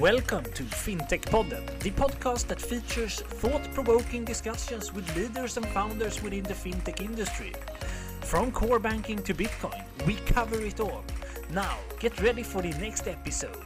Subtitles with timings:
[0.00, 6.22] Welcome to FinTech Podden, the podcast that features thought provoking discussions with leaders and founders
[6.22, 7.54] within the fintech industry.
[8.20, 11.02] From core banking to Bitcoin, we cover it all.
[11.50, 13.56] Now, get ready for the next episode.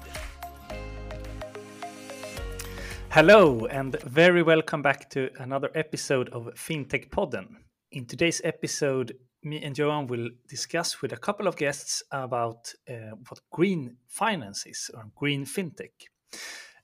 [3.08, 7.56] Hello, and very welcome back to another episode of FinTech Podden.
[7.90, 13.16] In today's episode, me and Johan will discuss with a couple of guests about uh,
[13.28, 15.90] what green finance is or green fintech.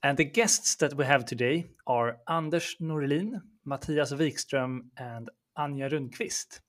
[0.02, 6.60] And the guests that we have today are Anders Norlin, Matthias Wikström, and Anja Rundqvist.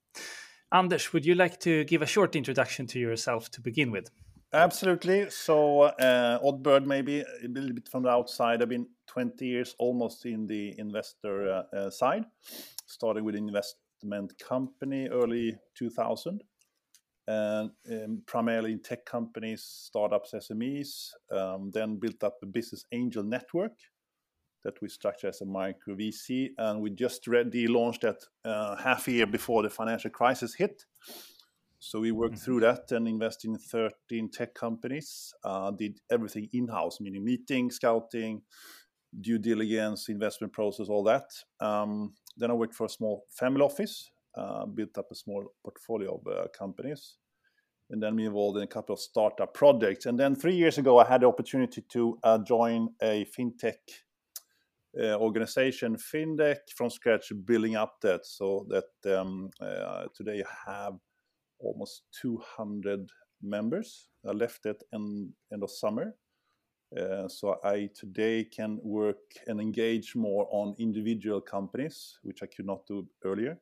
[0.72, 4.09] Anders, would you like to give a short introduction to yourself to begin with?
[4.54, 5.30] Absolutely.
[5.30, 8.62] So, uh, Oddbird, maybe a little bit from the outside.
[8.62, 12.26] I've been 20 years almost in the investor uh, uh, side,
[12.85, 16.44] started with investment company early 2000,
[17.27, 21.09] and um, primarily in tech companies, startups, SMEs.
[21.31, 23.74] Um, then built up a business angel network
[24.63, 29.07] that we structure as a micro VC, and we just ready launched that uh, half
[29.07, 30.84] a year before the financial crisis hit.
[31.79, 32.43] So we worked mm-hmm.
[32.43, 35.34] through that and invested in 13 tech companies.
[35.43, 38.41] Uh, did everything in-house, meaning meeting, scouting,
[39.21, 41.30] due diligence, investment process, all that.
[41.59, 44.09] Um, then I worked for a small family office,
[44.74, 47.18] built up a small portfolio of uh, companies,
[47.90, 50.05] and then be involved in a couple of startup projects.
[50.05, 53.77] And then three years ago, I had the opportunity to uh, join a fintech
[54.99, 60.96] uh, organization, FinDeck, from scratch, building up that so that um, uh, today have
[61.60, 63.10] almost 200
[63.41, 64.09] members.
[64.28, 66.16] I left it in end of summer.
[66.97, 72.66] Uh, so I today can work and engage more on individual companies, which I could
[72.66, 73.59] not do earlier.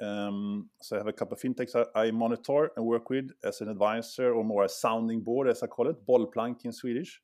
[0.00, 3.60] Um, so I have a couple of fintechs I, I, monitor and work with as
[3.60, 7.20] an advisor or more a sounding board, as I call it, bollplank in Swedish.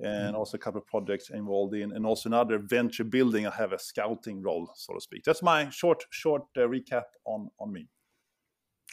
[0.00, 0.38] And mm.
[0.38, 3.48] also a couple of projects involved in, and also another venture building.
[3.48, 5.24] I have a scouting role, so to speak.
[5.24, 7.88] That's my short, short uh, recap on on me.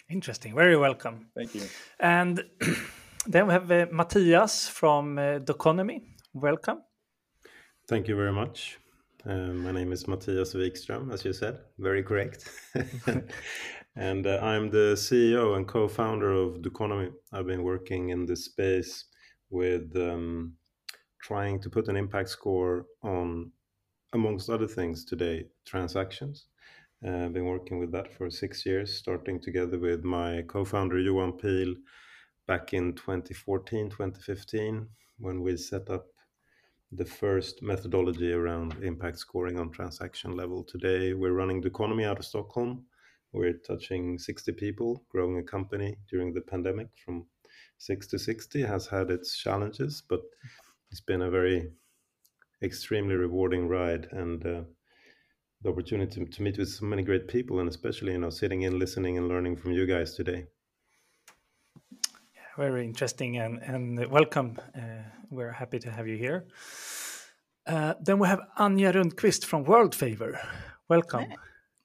[0.09, 0.55] Interesting.
[0.55, 1.27] Very welcome.
[1.35, 1.61] Thank you.
[1.99, 2.43] And
[3.27, 6.01] then we have uh, Matthias from uh, Doconomy.
[6.33, 6.81] Welcome.
[7.87, 8.79] Thank you very much.
[9.27, 12.47] Um, my name is Matthias Wikström, as you said, very correct.
[13.95, 17.09] and uh, I'm the CEO and co founder of Doconomy.
[17.33, 19.05] I've been working in this space
[19.49, 20.53] with um,
[21.23, 23.51] trying to put an impact score on,
[24.13, 26.45] amongst other things, today, transactions.
[27.03, 30.99] Uh, I've been working with that for six years, starting together with my co founder
[30.99, 31.73] Johan Pihl
[32.47, 34.87] back in 2014, 2015,
[35.17, 36.05] when we set up
[36.97, 40.63] the first methodology around impact scoring on transaction level.
[40.63, 42.85] Today, we're running Doconomy out of Stockholm.
[43.33, 47.25] We're touching 60 people, growing a company during the pandemic from
[47.77, 50.21] six to 60 has had its challenges, but
[50.89, 51.69] it's been a very
[52.63, 54.61] extremely rewarding ride and uh,
[55.61, 58.61] the opportunity to, to meet with so many great people and especially you know sitting
[58.61, 60.45] in listening and learning from you guys today
[62.57, 64.57] very interesting and, and welcome.
[64.75, 66.45] Uh, we're happy to have you here.
[67.67, 70.39] Uh, then we have Anja Rundqvist from Worldfavor.
[70.87, 71.25] Welcome.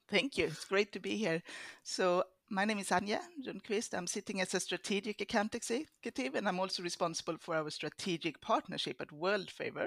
[0.09, 0.47] Thank you.
[0.47, 1.43] It's great to be here.
[1.83, 3.97] So, my name is Anja Rundqvist.
[3.97, 9.01] I'm sitting as a strategic account executive, and I'm also responsible for our strategic partnership
[9.01, 9.87] at Worldfavor.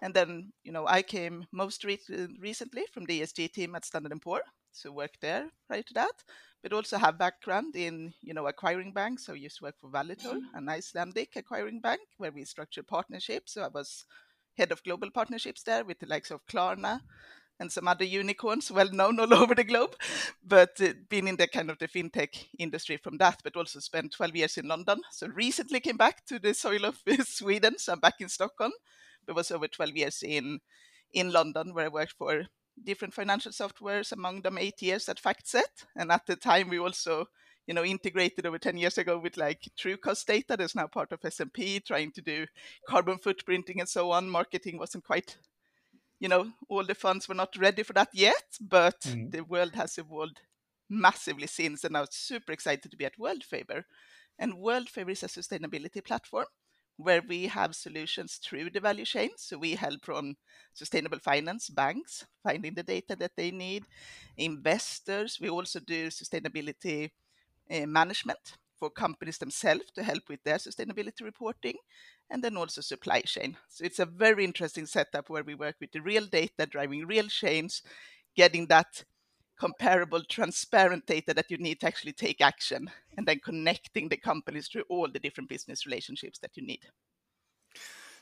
[0.00, 1.98] And then, you know, I came most re-
[2.40, 4.42] recently from the ESG team at Standard & Poor,
[4.72, 6.24] so work there prior to that
[6.62, 9.26] but also have background in you know acquiring banks.
[9.26, 10.56] So I used to work for Valitor, mm-hmm.
[10.56, 13.54] an Icelandic acquiring bank, where we structure partnerships.
[13.54, 14.04] So I was
[14.56, 17.00] head of global partnerships there with the likes of Klarna
[17.60, 19.94] and some other unicorns well known all over the globe.
[20.44, 24.12] But uh, been in the kind of the fintech industry from that, but also spent
[24.12, 25.00] 12 years in London.
[25.12, 27.78] So recently came back to the soil of Sweden.
[27.78, 28.72] So I'm back in Stockholm.
[29.26, 30.60] But was over 12 years in
[31.12, 32.48] in London, where I worked for
[32.84, 35.86] different financial softwares, among them ATS years at FactSet.
[35.96, 37.26] And at the time, we also
[37.66, 40.56] you know integrated over 10 years ago with like Trucost data.
[40.56, 42.46] That's now part of S&P trying to do
[42.88, 44.28] carbon footprinting and so on.
[44.28, 45.36] Marketing wasn't quite
[46.18, 49.30] you know all the funds were not ready for that yet but mm.
[49.30, 50.40] the world has evolved
[50.88, 51.84] massively since.
[51.84, 53.84] And now super excited to be at Worldfavor.
[54.38, 56.46] And Worldfavor is a sustainability platform
[56.98, 59.30] where we have solutions through the value chain.
[59.36, 60.36] So we help from
[60.74, 63.84] sustainable finance, banks finding the data that they need,
[64.36, 65.38] investors.
[65.40, 67.10] We also do sustainability
[67.70, 71.74] uh, management for companies themselves to help with their sustainability reporting,
[72.30, 73.56] and then also supply chain.
[73.68, 77.28] So it's a very interesting setup where we work with the real data driving real
[77.28, 77.82] change,
[78.36, 79.04] getting that
[79.58, 84.68] comparable, transparent data that you need to actually take action, and then connecting the companies
[84.68, 86.80] through all the different business relationships that you need.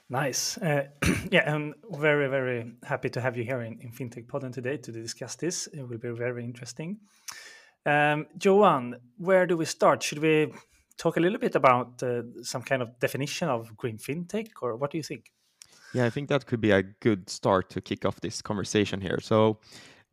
[0.09, 0.57] Nice.
[0.59, 0.85] Uh,
[1.31, 4.93] yeah, I'm very, very happy to have you here in, in FinTech Podden today to
[4.93, 5.67] discuss this.
[5.69, 6.99] It will be very interesting.
[7.85, 10.03] Um, Johan, where do we start?
[10.03, 10.53] Should we
[10.97, 14.91] talk a little bit about uh, some kind of definition of green fintech, or what
[14.91, 15.33] do you think?
[15.93, 19.19] Yeah, I think that could be a good start to kick off this conversation here.
[19.21, 19.59] So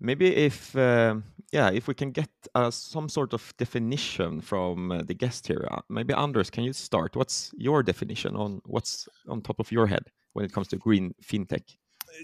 [0.03, 1.15] maybe if uh,
[1.51, 5.67] yeah, if we can get uh, some sort of definition from uh, the guest here,
[5.71, 7.15] uh, maybe Anders, can you start?
[7.15, 11.13] What's your definition on what's on top of your head when it comes to green
[11.23, 11.77] fintech?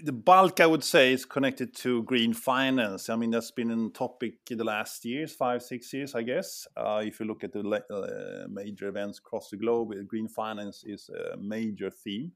[0.04, 3.08] the bulk I would say is connected to green finance.
[3.08, 6.66] I mean, that's been a topic in the last years, five, six years, I guess.
[6.76, 10.84] Uh, if you look at the uh, major events across the globe, uh, green finance
[10.86, 12.32] is a major theme.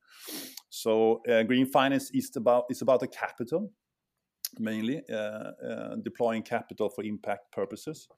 [0.69, 3.70] So, green finance is about is about the capital,
[4.61, 8.09] mainly uh, uh, deploying capital for impact purposes.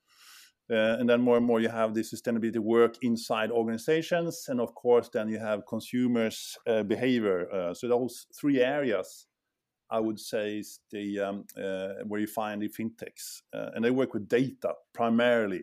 [0.68, 4.74] Uh, and then more and more you have the sustainability work inside organizations and of
[4.74, 9.28] course then you have consumers behavior so those three areas
[9.92, 11.44] i would say is the um,
[12.08, 15.62] where you find the fintechs and they work with data primarily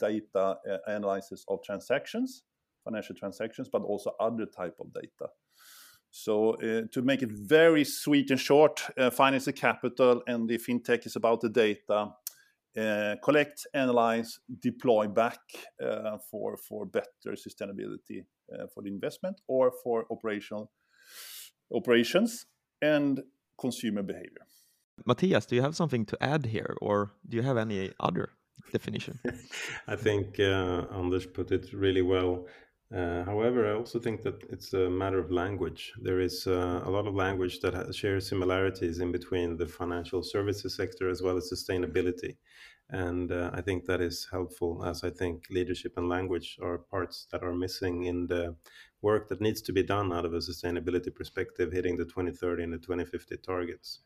[0.00, 0.56] data
[0.88, 2.42] analysis of transactions
[2.82, 5.30] financial transactions but also other type of data
[6.10, 6.56] so
[6.92, 8.80] to make it very sweet and short
[9.12, 12.12] finance the capital and the fintech is about the data
[12.76, 15.40] uh, collect, analyze, deploy back
[15.82, 20.70] uh, for for better sustainability uh, for the investment or for operational
[21.74, 22.46] operations
[22.80, 23.22] and
[23.58, 24.46] consumer behavior.
[25.04, 28.30] Matthias, do you have something to add here, or do you have any other
[28.72, 29.18] definition?
[29.88, 32.46] I think uh, Anders put it really well.
[32.94, 35.92] Uh, however, I also think that it's a matter of language.
[36.02, 40.74] There is uh, a lot of language that shares similarities in between the financial services
[40.74, 42.36] sector as well as sustainability.
[42.88, 47.28] And uh, I think that is helpful as I think leadership and language are parts
[47.30, 48.56] that are missing in the
[49.02, 52.72] work that needs to be done out of a sustainability perspective, hitting the 2030 and
[52.72, 54.00] the 2050 targets.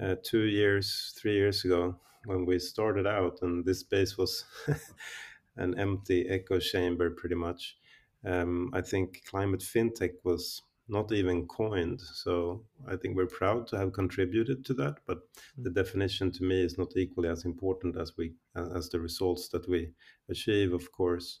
[0.00, 1.96] Uh, two years, three years ago,
[2.26, 4.44] when we started out, and this space was
[5.56, 7.76] an empty echo chamber pretty much
[8.24, 12.00] um, I think climate fintech was not even coined.
[12.00, 15.20] So I think we're proud to have contributed to that, but
[15.56, 15.74] the mm.
[15.74, 19.90] definition to me is not equally as important as we as the results that we
[20.28, 21.40] achieve, of course.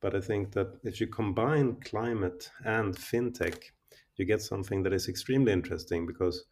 [0.00, 3.62] But I think that if you combine climate and fintech,
[4.16, 6.44] you get something that is extremely interesting because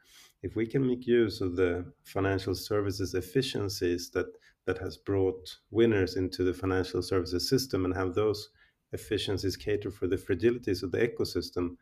[0.43, 4.27] if we can make use of the financial services efficiencies that
[4.65, 8.51] that has brought winners into the financial services system and have those
[8.93, 11.77] efficiencies cater for the fragilities of the ecosystem,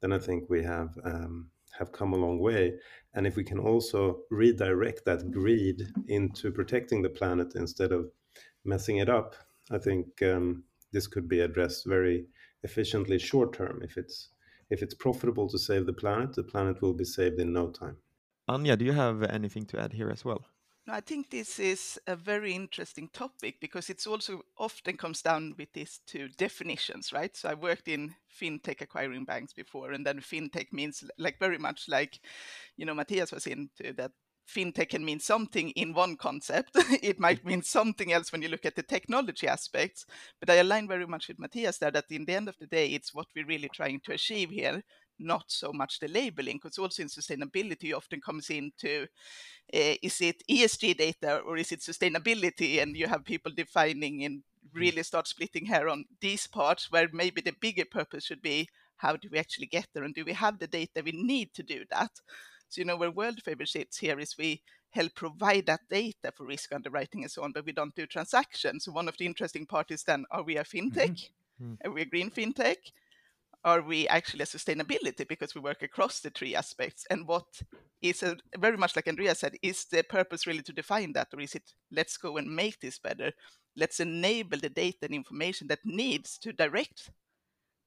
[0.00, 2.74] then I think we have um, have come a long way.
[3.14, 8.10] And if we can also redirect that greed into protecting the planet instead of
[8.64, 9.34] messing it up,
[9.70, 12.26] I think um, this could be addressed very
[12.62, 13.80] efficiently short term.
[13.82, 14.28] If it's
[14.70, 17.96] if it's profitable to save the planet, the planet will be saved in no time.
[18.48, 20.46] Anja, do you have anything to add here as well?
[20.86, 25.72] I think this is a very interesting topic because it's also often comes down with
[25.72, 27.34] these two definitions, right?
[27.34, 31.84] So I worked in fintech acquiring banks before, and then fintech means like very much
[31.88, 32.20] like,
[32.76, 34.12] you know, Matthias was into that
[34.46, 36.72] fintech can mean something in one concept.
[37.02, 40.04] it might mean something else when you look at the technology aspects.
[40.38, 42.88] But I align very much with Matthias there that in the end of the day,
[42.88, 44.82] it's what we're really trying to achieve here
[45.18, 49.02] not so much the labeling, because also in sustainability often comes into
[49.72, 52.82] uh, is it ESG data or is it sustainability?
[52.82, 54.80] And you have people defining and mm.
[54.80, 59.16] really start splitting hair on these parts where maybe the bigger purpose should be how
[59.16, 61.84] do we actually get there and do we have the data we need to do
[61.90, 62.10] that?
[62.68, 66.72] So, you know, where Worldfavor sits here is we help provide that data for risk
[66.72, 68.84] underwriting and so on, but we don't do transactions.
[68.84, 71.30] So one of the interesting parts is then, are we a fintech?
[71.62, 71.74] Mm-hmm.
[71.84, 72.76] Are we a green fintech?
[73.64, 75.26] Are we actually a sustainability?
[75.26, 77.06] Because we work across the three aspects.
[77.10, 77.46] And what
[78.02, 81.28] is a, very much like andrea said is the purpose really to define that?
[81.32, 83.32] Or is it let's go and make this better.
[83.76, 87.10] Let's enable the data and information that needs to direct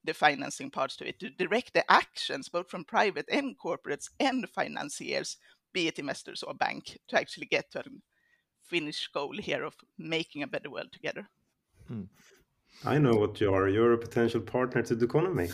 [0.04, 4.48] the financing parts to it to direct the actions both from private and corporates and
[4.50, 5.36] financiers
[5.74, 7.84] be it investors or bank to actually get to a
[8.64, 11.28] finished goal here of making a better world together.
[11.88, 12.04] Hmm.
[12.86, 13.68] I know what you are.
[13.68, 15.50] You're a potential partner to Doconomy.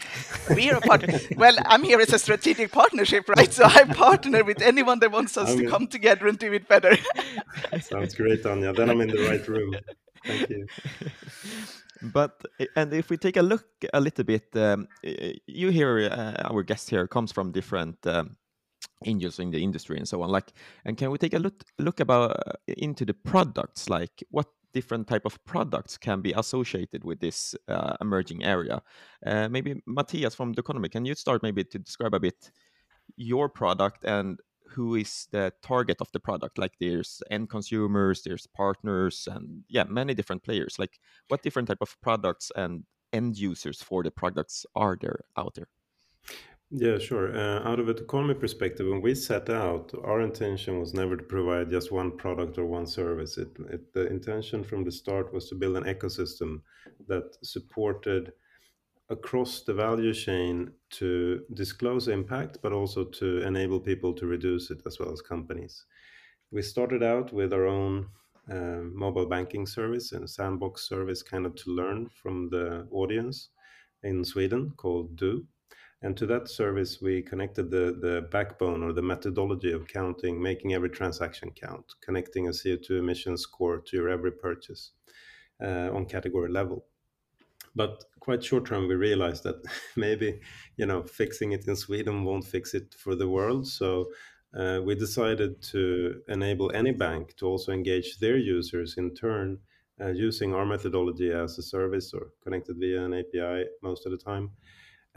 [0.54, 1.18] we are a partner.
[1.36, 3.52] Well, I'm here as a strategic partnership, right?
[3.52, 6.52] So I partner with anyone that wants us I mean, to come together and do
[6.52, 6.96] it better.
[7.80, 8.76] sounds great, Anja.
[8.76, 9.74] Then I'm in the right room.
[10.24, 10.66] Thank you.
[12.02, 12.44] But
[12.76, 16.90] and if we take a look a little bit, um, you hear uh, our guest
[16.90, 18.36] here comes from different um,
[19.06, 20.30] angels in the industry and so on.
[20.30, 20.52] Like,
[20.84, 23.88] and can we take a look look about uh, into the products?
[23.88, 24.46] Like, what
[24.76, 28.82] different type of products can be associated with this uh, emerging area.
[29.24, 32.50] Uh, maybe Matthias from Doconomy, can you start maybe to describe a bit
[33.16, 36.58] your product and who is the target of the product?
[36.58, 40.78] Like there's end consumers, there's partners, and yeah, many different players.
[40.78, 45.54] Like what different type of products and end users for the products are there out
[45.54, 45.68] there?
[46.70, 47.36] Yeah, sure.
[47.36, 51.22] Uh, out of an economy perspective, when we set out, our intention was never to
[51.22, 53.38] provide just one product or one service.
[53.38, 56.62] It, it, the intention from the start was to build an ecosystem
[57.06, 58.32] that supported
[59.10, 64.82] across the value chain to disclose impact, but also to enable people to reduce it
[64.86, 65.86] as well as companies.
[66.50, 68.08] We started out with our own
[68.50, 73.50] uh, mobile banking service and sandbox service, kind of to learn from the audience
[74.02, 75.46] in Sweden called Do
[76.02, 80.74] and to that service, we connected the, the backbone or the methodology of counting, making
[80.74, 84.92] every transaction count, connecting a CO2 emission score to your every purchase
[85.62, 86.84] uh, on category level.
[87.74, 89.64] But quite short term, we realized that
[89.96, 90.40] maybe
[90.76, 93.66] you know fixing it in Sweden won't fix it for the world.
[93.66, 94.10] So
[94.56, 99.58] uh, we decided to enable any bank to also engage their users in turn
[100.00, 104.18] uh, using our methodology as a service or connected via an API most of the
[104.18, 104.50] time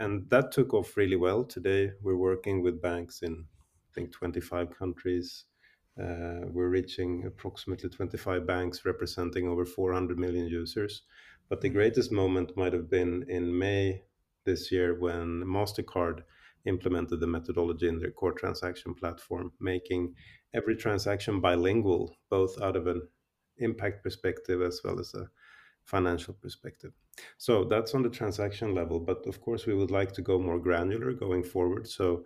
[0.00, 1.44] and that took off really well.
[1.44, 5.44] Today, we're working with banks in, I think, 25 countries.
[6.00, 11.02] Uh, we're reaching approximately 25 banks representing over 400 million users.
[11.50, 11.76] But the mm-hmm.
[11.76, 14.02] greatest moment might have been in May
[14.46, 16.22] this year when MasterCard
[16.64, 20.14] implemented the methodology in their core transaction platform, making
[20.54, 23.06] every transaction bilingual, both out of an
[23.58, 25.28] impact perspective as well as a
[25.84, 26.92] financial perspective.
[27.38, 30.58] So that's on the transaction level, but of course we would like to go more
[30.58, 31.88] granular going forward.
[31.88, 32.24] So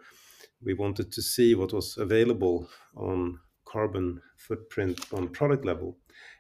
[0.63, 5.97] we wanted to see what was available on carbon footprint on product level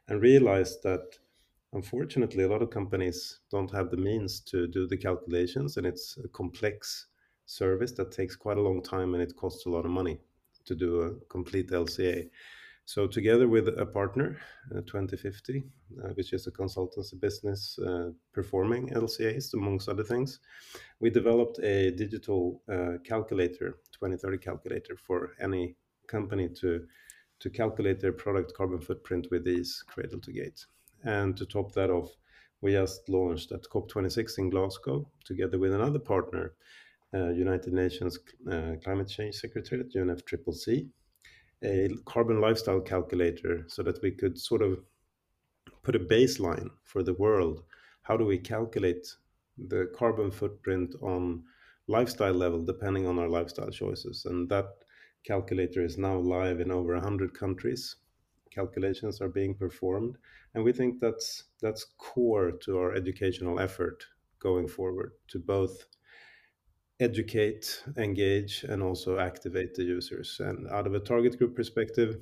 [0.08, 1.18] and realized that
[1.72, 6.16] unfortunately a lot of companies don't have the means to do the calculations and it's
[6.24, 7.06] a complex
[7.46, 10.20] service that takes quite a long time and it costs a lot of money
[10.64, 12.28] to do a complete LCA.
[12.86, 14.38] So together with a partner,
[14.70, 15.64] uh, 2050,
[16.04, 20.40] uh, which is a consultancy business uh, performing LCAs amongst other things,
[21.00, 25.76] we developed a digital uh, calculator, 2030 calculator for any
[26.08, 26.86] company to
[27.40, 30.64] to calculate their product carbon footprint with these cradle to gate.
[31.02, 32.10] And to top that off,
[32.60, 36.52] we just launched at COP26 in Glasgow together with another partner,
[37.12, 38.18] uh, United Nations
[38.50, 40.88] uh, Climate Change Secretariat, UNFCCC,
[41.62, 44.80] a carbon lifestyle calculator so that we could sort of
[45.82, 47.62] put a baseline for the world.
[48.02, 49.06] How do we calculate
[49.56, 51.44] the carbon footprint on
[51.86, 54.24] lifestyle level depending on our lifestyle choices?
[54.24, 54.66] And that
[55.24, 57.96] calculator is now live in over 100 countries.
[58.50, 60.16] Calculations are being performed,
[60.54, 64.04] and we think that's that's core to our educational effort
[64.38, 65.86] going forward to both
[67.00, 70.40] educate, engage, and also activate the users.
[70.40, 72.16] And out of a target group perspective,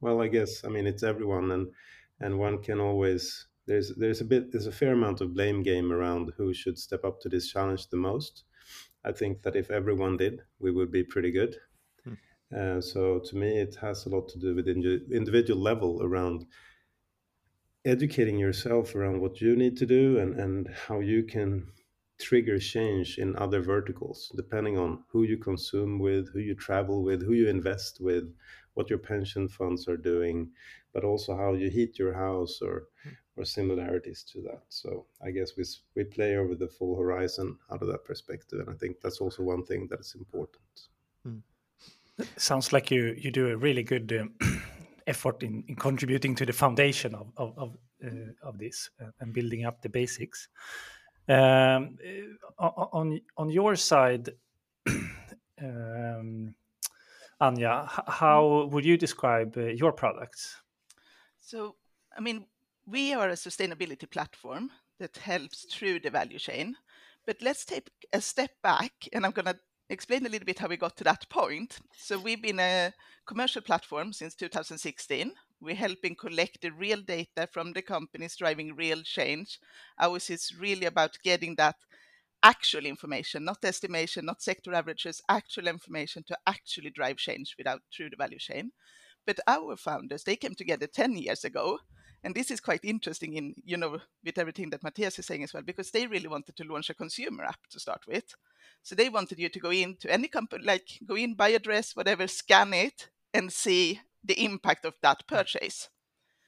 [0.00, 1.72] well, I guess I mean it's everyone, and
[2.20, 5.92] and one can always there's there's a bit there's a fair amount of blame game
[5.92, 8.44] around who should step up to this challenge the most.
[9.04, 11.56] I think that if everyone did, we would be pretty good.
[12.04, 12.14] Hmm.
[12.56, 16.46] Uh, so to me, it has a lot to do with the individual level around
[17.84, 21.66] educating yourself around what you need to do and and how you can
[22.18, 27.24] trigger change in other verticals depending on who you consume with who you travel with
[27.24, 28.32] who you invest with
[28.74, 30.48] what your pension funds are doing
[30.92, 32.84] but also how you heat your house or
[33.36, 34.62] or similarities to that.
[34.68, 35.64] So i guess we
[35.96, 39.42] we play over the full horizon out of that perspective and i think that's also
[39.42, 40.88] one thing that is important.
[41.26, 41.42] Mm.
[42.36, 44.34] sounds like you you do a really good um,
[45.06, 49.32] effort in, in contributing to the foundation of of of, uh, of this uh, and
[49.32, 50.48] building up the basics
[51.28, 51.98] um,
[52.58, 54.30] uh, on on your side,
[55.60, 56.54] um,
[57.40, 60.56] Anja, how would you describe uh, your products?
[61.40, 61.76] So,
[62.16, 62.46] I mean,
[62.86, 66.76] we are a sustainability platform that helps through the value chain.
[67.26, 70.68] But let's take a step back, and I'm going to explain a little bit how
[70.68, 71.78] we got to that point.
[71.96, 72.92] So, we've been a
[73.26, 75.32] commercial platform since 2016.
[75.64, 79.58] We're helping collect the real data from the companies driving real change.
[79.98, 81.76] Ours is really about getting that
[82.42, 88.10] actual information, not estimation, not sector averages, actual information to actually drive change without through
[88.10, 88.70] the value chain.
[89.26, 91.78] But our founders, they came together 10 years ago.
[92.22, 95.52] And this is quite interesting in, you know, with everything that Matthias is saying as
[95.52, 98.34] well, because they really wanted to launch a consumer app to start with.
[98.82, 102.26] So they wanted you to go into any company, like go in, buy address, whatever,
[102.26, 105.88] scan it, and see the impact of that purchase.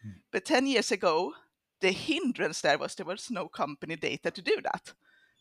[0.07, 0.15] Mm.
[0.33, 1.35] But 10 years ago,
[1.81, 4.93] the hindrance there was there was no company data to do that.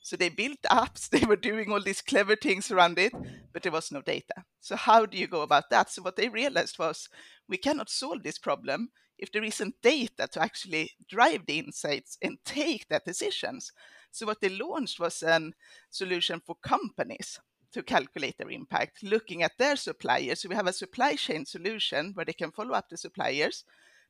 [0.02, 3.14] So they built apps, they were doing all these clever things around it,
[3.54, 4.44] but there was no data.
[4.60, 5.90] So how do you go about that?
[5.90, 7.10] So what they realized was
[7.48, 12.38] we cannot solve this problem if there isn't data to actually drive the insights and
[12.46, 13.72] take that decisions.
[14.12, 15.52] So what they launched was a
[15.90, 17.40] solution for companies
[17.76, 20.40] to calculate their impact, looking at their suppliers.
[20.40, 23.66] So we have a supply chain solution where they can follow up the suppliers,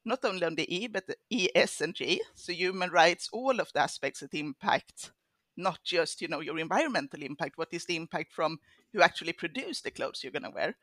[0.05, 2.21] not only on the E, but the E, S, and G.
[2.35, 5.09] So human rights, all of the aspects that impact,
[5.57, 7.57] not just you know your environmental impact.
[7.57, 8.59] What is the impact from
[8.93, 10.75] who actually produce the clothes you're going to wear?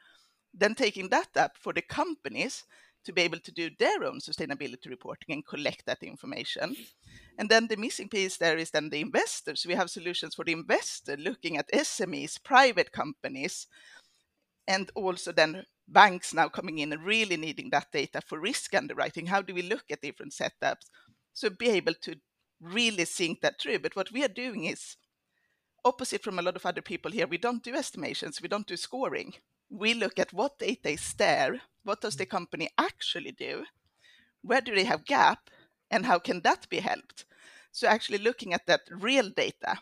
[0.52, 2.64] Then taking that up for the companies
[3.04, 6.76] to be able to do their own sustainability reporting and collect that information.
[7.38, 9.66] And then the missing piece there is then the investors.
[9.66, 13.66] We have solutions for the investor looking at SMEs, private companies,
[14.68, 19.26] and also then banks now coming in and really needing that data for risk underwriting.
[19.26, 20.86] How do we look at different setups?
[21.32, 22.16] So be able to
[22.60, 23.80] really think that through.
[23.80, 24.96] But what we are doing is
[25.84, 27.26] opposite from a lot of other people here.
[27.26, 29.34] We don't do estimations, we don't do scoring.
[29.74, 32.30] We look at what data is there, what does the mm.
[32.30, 33.64] company actually do,
[34.42, 35.48] where do they have gap,
[35.90, 37.24] and how can that be helped?
[37.70, 39.78] So actually looking at that real data,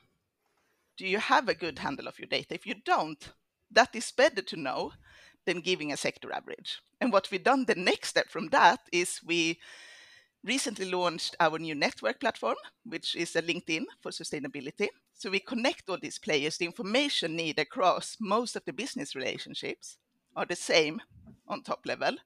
[0.96, 2.54] do you have a good handle of your data?
[2.54, 3.32] If you don't,
[3.72, 4.92] that is better to know
[5.44, 6.80] than giving a sector average.
[7.00, 9.58] And what we've done the next step from that is we
[10.44, 14.88] recently launched our new network platform, which is a LinkedIn for sustainability.
[15.20, 16.56] So we connect all these players.
[16.56, 19.98] The information needed across most of the business relationships
[20.34, 21.02] are the same
[21.46, 22.16] on top level.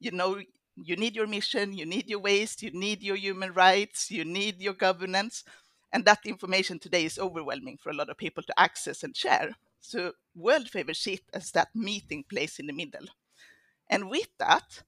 [0.00, 0.42] You know
[0.74, 4.60] you need your mission, you need your waste, you need your human rights, you need
[4.60, 5.44] your governance.
[5.94, 9.56] And that information today is overwhelming for a lot of people to access and share.
[9.80, 13.06] So Worldfavor sit as that meeting place in the middle.
[13.88, 14.82] And with that,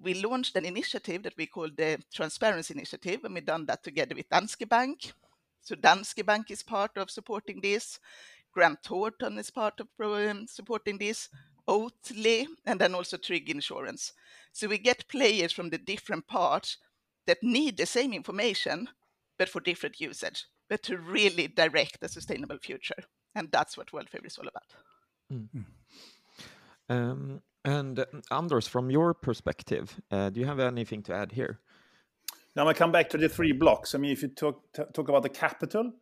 [0.00, 4.14] we launched an initiative that we call the Transparency Initiative, and we've done that together
[4.14, 5.12] with Danske Bank.
[5.68, 8.00] So Danske Bank is part of supporting this.
[8.54, 11.28] Grant Thornton is part of um, supporting this.
[11.68, 14.14] Oatly, and then also Tryg Insurance.
[14.52, 16.78] So we get players from the different parts
[17.26, 18.88] that need the same information,
[19.38, 23.04] but for different usage, but to really direct a sustainable future.
[23.34, 24.72] And that's what Worldfavor is all about.
[25.30, 25.64] Mm.
[26.88, 31.60] Um, and uh, Anders, from your perspective, uh, do you have anything to add here?
[32.58, 33.94] Now I come back to the three blocks.
[33.94, 34.60] I mean, if you talk
[34.92, 35.92] talk about the capital,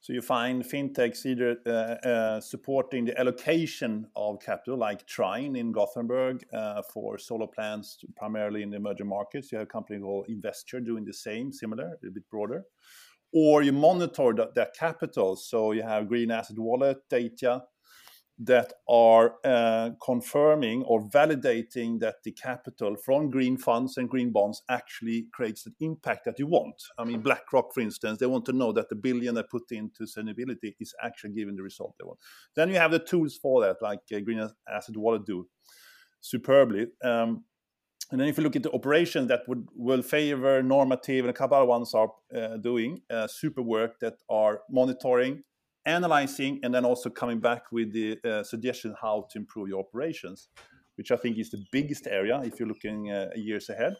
[0.00, 5.70] so you find fintechs either uh, uh, supporting the allocation of capital, like Trine in
[5.70, 9.52] Gothenburg uh, for solar plants, primarily in the emerging markets.
[9.52, 12.64] You have a company called Investure doing the same, similar, a bit broader.
[13.32, 15.36] Or you monitor that capital.
[15.36, 17.62] So you have Green Asset Wallet data
[18.38, 24.62] that are uh, confirming or validating that the capital from green funds and green bonds
[24.68, 26.82] actually creates the impact that you want.
[26.98, 30.04] I mean, BlackRock, for instance, they want to know that the billion they put into
[30.04, 32.18] sustainability is actually giving the result they want.
[32.56, 35.46] Then you have the tools for that, like uh, Green Asset Wallet do
[36.20, 36.86] superbly.
[37.04, 37.44] Um,
[38.10, 41.56] and then if you look at the operations that would Worldfavor normative and a couple
[41.56, 45.42] other ones are uh, doing uh, super work that are monitoring
[45.86, 50.48] analyzing and then also coming back with the uh, suggestion how to improve your operations,
[50.96, 53.96] which I think is the biggest area if you're looking uh, years ahead.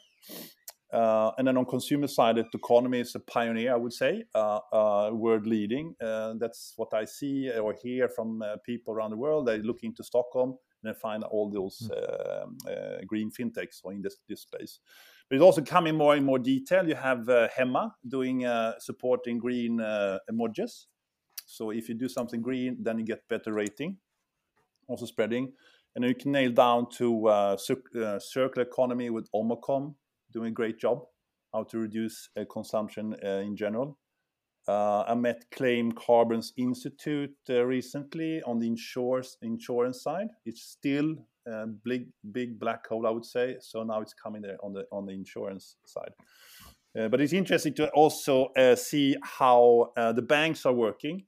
[0.93, 4.59] Uh, and then on consumer side, the economy is a pioneer, I would say, uh,
[4.73, 5.95] uh, world leading.
[5.99, 9.47] Uh, that's what I see or hear from people around the world.
[9.47, 13.07] They look into Stockholm and find all those mm.
[13.07, 14.81] green fintechs in this, this space.
[15.31, 16.87] But it's also coming more in more detail.
[16.87, 18.47] You have Hemma doing
[18.79, 20.87] supporting green emojis
[21.53, 23.99] so if you do something green, then you get better rating,
[24.89, 25.53] also spreading.
[25.95, 27.57] And you can nail down to uh,
[27.95, 29.95] uh, circular economy with Omocom,
[30.33, 31.03] doing a great job,
[31.53, 33.99] how to reduce uh, consumption uh, in general.
[34.67, 40.29] Uh, I met Claim Carbons Institute uh, recently on the insurance insurance side.
[40.47, 43.57] It's still a big big black hole, I would say.
[43.61, 46.15] So now it's coming there on the on the insurance side.
[46.95, 51.27] but it's interesting to also see how the banks are working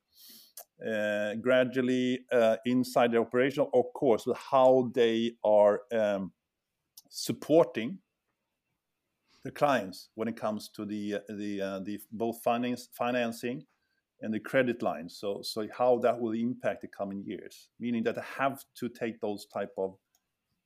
[0.83, 6.33] uh, gradually uh, inside the operation, of course, how they are um,
[7.09, 7.99] supporting
[9.45, 13.65] the clients when it comes to the uh, the uh, the both finance financing
[14.21, 15.17] and the credit lines.
[15.17, 19.21] So so how that will impact the coming years, meaning that they have to take
[19.21, 19.97] those type of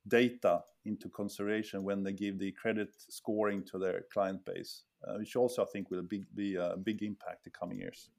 [0.07, 5.35] data into consideration when they give the credit scoring to their client base, uh, which
[5.35, 8.09] also I think will be, be a big impact the coming years.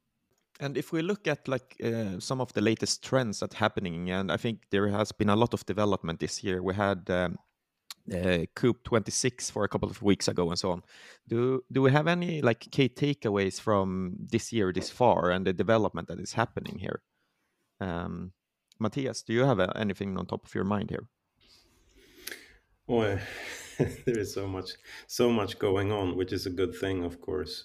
[0.61, 4.31] And if we look at like uh, some of the latest trends that happening, and
[4.31, 6.63] I think there has been a lot of development this year.
[6.63, 7.39] We had um,
[8.13, 10.83] uh, COP 26 for a couple of weeks ago and so on.
[11.27, 15.55] Do do we have any like key takeaways from this year this far and the
[15.55, 17.03] development that is happening here?
[17.81, 18.33] Um,
[18.79, 21.09] Matthias, do you have uh, anything on top of your mind here?
[22.87, 23.19] Well,
[23.79, 24.73] there is so much
[25.07, 27.65] so much going on, which is a good thing, of course.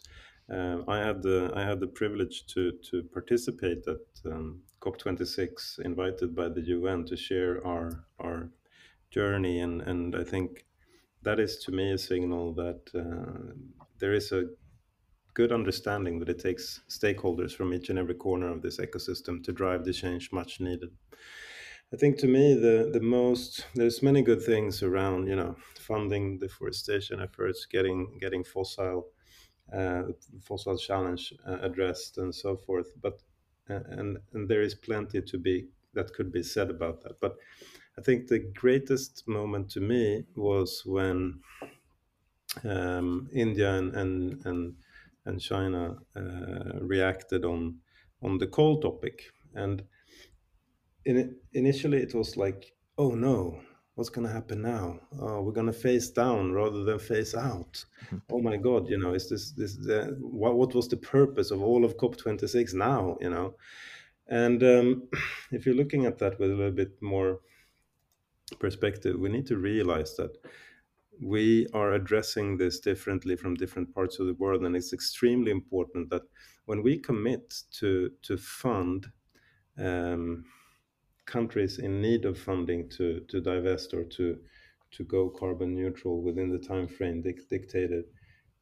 [0.52, 6.36] Uh, I had the I had the privilege to to participate at um, COP26, invited
[6.36, 8.52] by the UN to share our our
[9.10, 10.66] journey, and and I think
[11.24, 13.54] that is to me a signal that uh,
[13.98, 14.50] there is a
[15.34, 19.52] good understanding that it takes stakeholders from each and every corner of this ecosystem to
[19.52, 20.90] drive the change much needed.
[21.92, 26.38] I think to me the the most there's many good things around you know funding
[26.38, 29.08] deforestation efforts, getting getting fossil
[29.72, 30.04] uh,
[30.42, 32.94] fossil challenge uh, addressed and so forth.
[33.02, 33.24] But
[33.70, 37.20] uh, and and there is plenty to be that could be said about that.
[37.20, 37.38] But
[37.98, 41.42] I think the greatest moment to me was when
[42.64, 44.78] um, India and and and,
[45.26, 47.82] and China uh, reacted on
[48.22, 49.32] on the coal topic.
[49.54, 49.88] And
[51.06, 53.62] in, initially, it was like, oh no,
[53.96, 55.00] what's going to happen now?
[55.20, 57.84] Oh, we're going to face down rather than face out.
[58.06, 58.18] Mm-hmm.
[58.32, 61.62] Oh my God, you know, is this this the, what what was the purpose of
[61.62, 63.18] all of COP26 now?
[63.22, 63.56] You know,
[64.28, 65.08] and um,
[65.52, 67.40] if you're looking at that with a little bit more
[68.60, 70.38] perspective, we need to realize that
[71.22, 76.10] we are addressing this differently from different parts of the world, and it's extremely important
[76.10, 76.24] that
[76.66, 79.08] when we commit to to fund
[79.78, 80.44] um,
[81.26, 84.38] countries in need of funding to to divest or to
[84.92, 88.06] to go carbon neutral within the time frame dictated,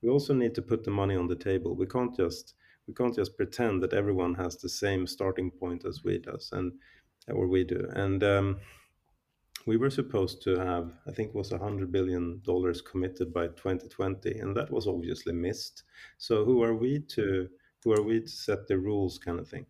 [0.02, 1.76] we also need to put the money on the table.
[1.76, 2.56] We can't just
[2.88, 6.74] we can't just pretend that everyone has the same starting point as we does and
[7.30, 7.88] or we do.
[7.94, 8.60] And um,
[9.66, 14.40] we were supposed to have i think it was hundred billion dollars committed by 2020
[14.40, 15.84] and that was obviously missed.
[16.18, 17.50] So who are we to
[17.84, 19.66] who are we to set the rules kind of thing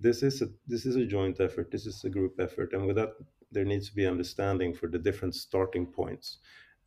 [0.00, 2.96] this is a this is a joint effort this is a group effort and with
[2.96, 3.12] that
[3.52, 6.38] there needs to be understanding for the different starting points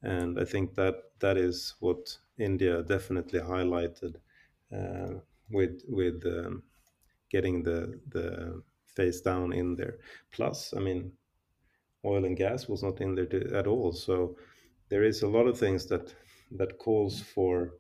[0.04, 4.16] and i think that that is what india definitely highlighted
[4.76, 5.20] uh,
[5.50, 6.62] with with um,
[7.30, 8.62] getting the the
[8.96, 9.98] phase down in there.
[10.32, 11.12] Plus, I mean,
[12.04, 13.92] oil and gas was not in there to, at all.
[13.94, 14.36] So
[14.90, 16.14] there is a lot of things that
[16.52, 17.76] that calls for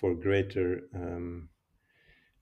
[0.00, 1.48] for greater um,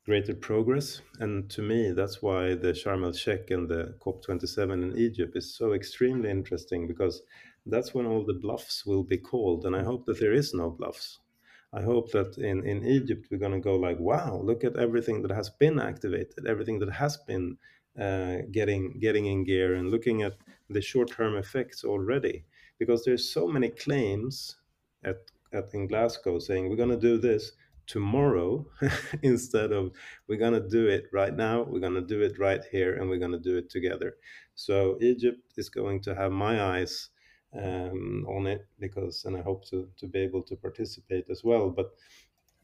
[0.04, 1.00] greater progress.
[1.20, 5.54] And to me, that's why the Sharm el Sheikh and the COP27 in Egypt is
[5.54, 7.22] so extremely interesting because
[7.66, 9.64] that's when all the bluffs will be called.
[9.64, 11.20] And I hope that there is no bluffs.
[11.72, 15.22] I hope that in, in Egypt we're going to go like, wow, look at everything
[15.22, 17.56] that has been activated, everything that has been
[17.98, 20.36] uh, getting getting in gear, and looking at
[20.68, 22.44] the short term effects already,
[22.78, 24.56] because there's so many claims
[25.04, 25.16] at,
[25.52, 27.52] at in Glasgow saying we're going to do this
[27.86, 28.66] tomorrow
[29.22, 29.92] instead of
[30.28, 33.08] we're going to do it right now, we're going to do it right here, and
[33.08, 34.16] we're going to do it together.
[34.54, 37.10] So Egypt is going to have my eyes
[37.56, 41.70] um, on it because, and I hope to, to be able to participate as well.
[41.70, 41.92] But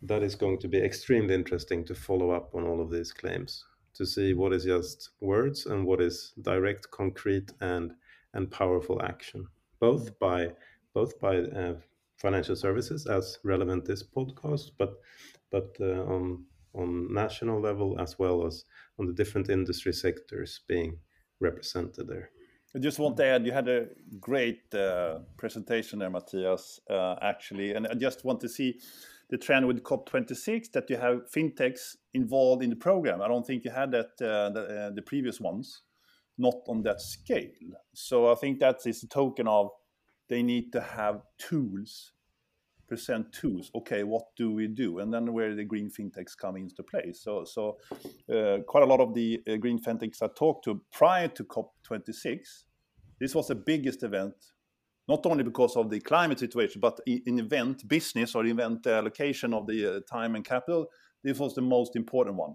[0.03, 3.65] that is going to be extremely interesting to follow up on all of these claims
[3.95, 7.93] to see what is just words and what is direct, concrete, and
[8.35, 9.47] and powerful action,
[9.81, 10.53] both by
[10.95, 11.75] both by uh,
[12.19, 14.95] financial services as relevant this podcast, but
[15.51, 18.65] but uh, on on national level as well as
[18.99, 20.99] on the different industry sectors being
[21.41, 22.31] represented there.
[22.75, 23.87] I just want to add, you had a
[24.21, 27.73] great uh, presentation there, Matthias, uh, actually.
[27.73, 28.79] And I just want to see
[29.31, 33.23] the trend with COP26 that you have fintechs involved in the program.
[33.23, 35.83] I don't think you had that uh, the, uh, the, previous ones,
[36.37, 37.49] not on that scale.
[37.95, 39.71] So I think that is a token of
[40.29, 42.13] they need to have tools,
[42.87, 43.71] present tools.
[43.75, 44.99] Okay, what do we do?
[44.99, 47.13] And then where the green fintechs come into play.
[47.13, 47.79] So, so
[48.33, 52.65] uh, quite a lot of the uh, green fintechs I talked to prior to COP26,
[53.21, 54.35] this was the biggest event
[55.09, 59.67] not only because of the climate situation, but in event business or event allocation of
[59.67, 60.87] the uh, time and capital,
[61.25, 62.55] this was the most important one.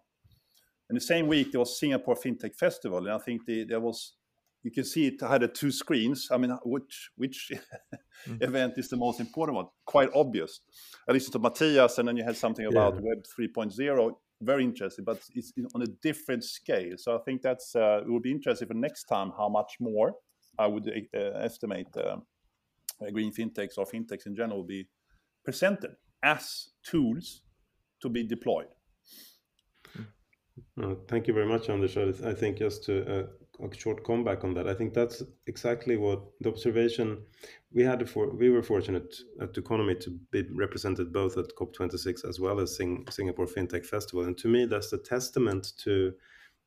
[0.88, 4.14] And the same week there was Singapore FinTech Festival, and I think the, there was
[4.64, 6.30] you can see it had a two screens.
[6.32, 7.52] I mean, which which
[8.28, 8.42] mm.
[8.42, 9.68] event is the most important one?
[9.86, 10.62] Quite obvious.
[11.08, 13.02] I listened to Matthias, and then you had something about yeah.
[13.02, 14.12] Web 3.0.
[14.42, 16.94] Very interesting, but it's on a different scale.
[16.98, 20.16] So I think that's uh, it would be interesting for next time how much more
[20.58, 22.18] I would uh, estimate uh,
[23.02, 24.88] uh, green fintechs or fintechs in general will be
[25.44, 25.92] presented
[26.24, 27.42] as tools
[28.02, 28.68] to be deployed.
[30.82, 31.98] Uh, thank you very much, Anders.
[31.98, 33.24] I think just to uh,
[33.72, 34.68] a short comeback on that.
[34.68, 37.24] I think that's exactly what the observation
[37.72, 38.08] we had.
[38.10, 42.76] For we were fortunate at Doconomy to be represented both at COP26 as well as
[42.76, 46.14] Sing, Singapore FinTech Festival, and to me, that's a testament to,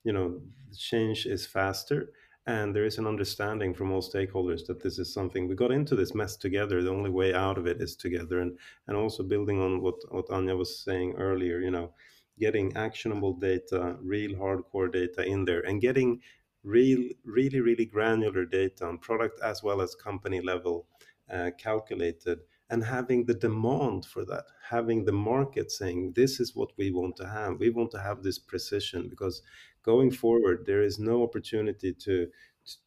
[0.04, 0.40] you know,
[0.76, 2.12] change is faster,
[2.46, 5.96] and there is an understanding from all stakeholders that this is something we got into
[5.96, 6.82] this mess together.
[6.82, 10.28] The only way out of it is together, and and also building on what what
[10.28, 11.92] Anja was saying earlier, you know
[12.38, 16.20] getting actionable data, real hardcore data in there, and getting
[16.66, 20.87] real, really, really granular data on product as well as company level
[21.33, 26.70] uh, calculated and having the demand for that, having the market saying, this is what
[26.76, 27.61] we want to have.
[27.61, 29.42] We want to have this precision because
[29.85, 32.26] going forward, there is no opportunity to,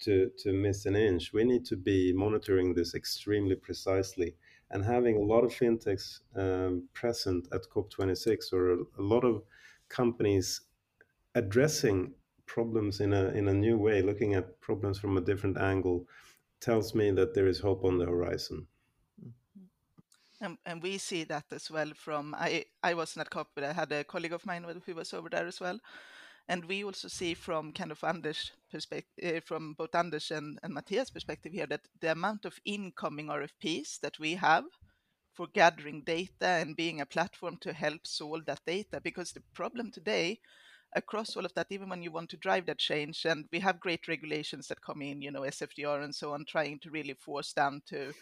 [0.01, 1.31] to, to miss an inch.
[1.31, 4.35] We need to be monitoring this extremely precisely
[4.71, 9.43] and having a lot of fintechs um, present at COP26 or a, a lot of
[9.87, 10.61] companies
[11.35, 12.13] addressing
[12.49, 16.07] problems in a in a new way, looking at problems from a different angle,
[16.59, 18.67] tells me that there is hope on the horizon.
[20.41, 23.73] And, and we see that as well from I I wasn't at COP, but I
[23.73, 25.79] had a colleague of mine who was over there as well.
[26.47, 30.73] And we also see from kind of Anders perspective, uh, from both Anders and, and
[30.73, 34.65] Matthias' perspective here, that the amount of incoming RFPs that we have
[35.33, 39.91] for gathering data and being a platform to help solve that data, because the problem
[39.91, 40.39] today
[40.93, 43.25] across all of that, even when you want to drive that change.
[43.25, 46.79] And we have great regulations that come in, you know, SFDR and so on, trying
[46.79, 48.13] to really force down to,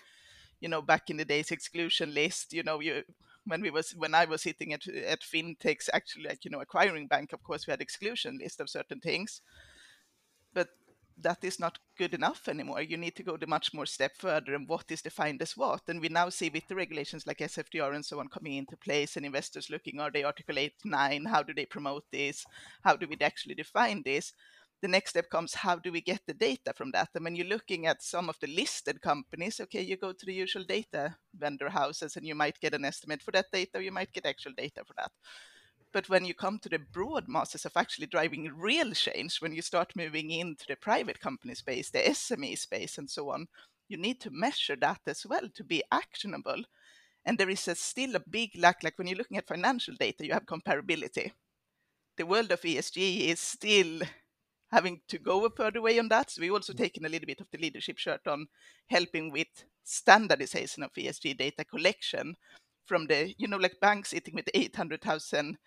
[0.60, 3.04] you know, back in the days exclusion list, you know, you
[3.48, 7.08] when we was when I was sitting at at fintechs, actually like you know acquiring
[7.08, 9.42] bank, of course we had exclusion list of certain things,
[11.20, 12.82] that is not good enough anymore.
[12.82, 15.82] You need to go the much more step further and what is defined as what.
[15.88, 19.18] And we now see with the regulations like SFDR and so on coming into place
[19.18, 21.26] and investors looking, are they Article 8, 9?
[21.26, 22.46] How do they promote this?
[22.84, 24.34] How do we actually define this?
[24.80, 27.10] The next step comes, how do we get the data from that?
[27.16, 30.34] And when you're looking at some of the listed companies, okay, you go to the
[30.34, 33.92] usual data vendor houses and you might get an estimate for that data, or you
[33.92, 35.12] might get actual data for that.
[35.94, 39.62] But when you come to the broad masses of actually driving real change, when you
[39.62, 43.48] start moving into the private company space, the SME space, and so on,
[43.88, 46.64] you need to measure that as well to be actionable.
[47.26, 50.26] And there is a, still a big lack, like when you're looking at financial data,
[50.26, 51.32] you have comparability.
[52.18, 54.02] The world of ESG is still
[54.72, 56.32] having to go a further way on that.
[56.32, 56.78] So we've also mm.
[56.78, 58.48] taken a little bit of the leadership shirt on
[58.88, 59.48] helping with
[59.84, 62.36] standardization of ESG data collection
[62.88, 65.58] from the, you know, like banks sitting with 800,000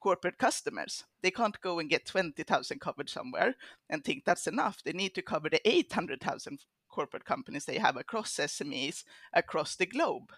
[0.00, 1.04] corporate customers.
[1.22, 3.54] They can't go and get 20,000 covered somewhere
[3.88, 4.82] and think that's enough.
[4.82, 10.32] They need to cover the 800,000 corporate companies they have across SMEs across the globe.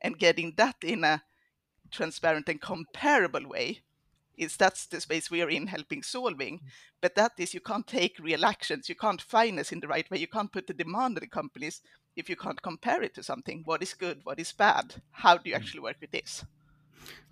[0.00, 1.22] And getting that in a
[1.90, 3.80] transparent and comparable way
[4.36, 6.58] is that's the space we are in helping solving.
[6.58, 6.60] Mm.
[7.00, 10.18] But that is you can't take real actions, you can't finance in the right way,
[10.18, 11.80] you can't put the demand on the companies
[12.16, 13.62] if you can't compare it to something.
[13.64, 14.94] What is good, what is bad?
[15.10, 15.58] How do you mm.
[15.58, 16.44] actually work with this?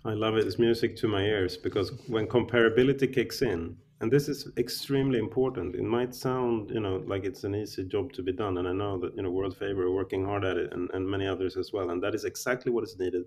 [0.05, 0.45] I love it.
[0.45, 5.73] It's music to my ears because when comparability kicks in, and this is extremely important.
[5.73, 8.73] It might sound, you know, like it's an easy job to be done, and I
[8.73, 11.71] know that you know Worldfavor are working hard at it, and, and many others as
[11.71, 11.89] well.
[11.89, 13.23] And that is exactly what is needed,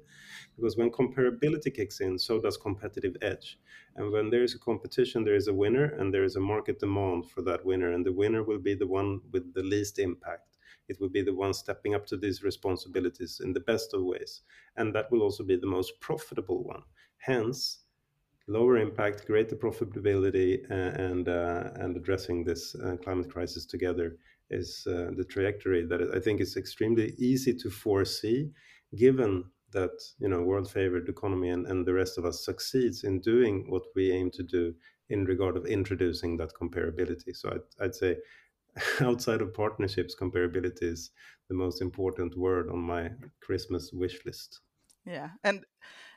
[0.57, 3.59] because when comparability kicks in, so does competitive edge.
[3.97, 6.79] And when there is a competition, there is a winner, and there is a market
[6.81, 10.48] demand for that winner, and the winner will be the one with the least impact
[10.89, 14.43] it will be the one stepping up to these responsibilities in the best of ways.
[14.77, 16.83] And that will also be the most profitable one.
[17.19, 17.85] Hence,
[18.47, 24.17] lower impact, greater profitability, uh, and, uh, and addressing this uh, climate crisis together
[24.51, 28.51] is uh, the trajectory that I think is extremely easy to foresee,
[28.97, 33.67] given that you know Worldfavor Doconomy and, and the rest of us succeeds in doing
[33.69, 34.75] what we aim to do
[35.11, 37.35] in regard of introducing that comparability.
[37.35, 38.17] So I'd, I'd say
[39.01, 41.11] outside of partnerships, comparability is
[41.49, 43.11] the most important word on my
[43.41, 44.61] Christmas wish list.
[45.05, 45.65] Yeah, and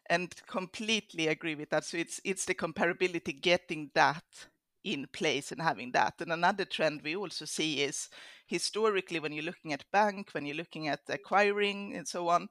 [0.09, 1.85] and completely agree with that.
[1.85, 4.23] So it's it's the comparability, getting that
[4.83, 6.15] in place and having that.
[6.19, 8.09] And another trend we also see is
[8.47, 12.49] historically when you're looking at bank, when you're looking at acquiring and so on,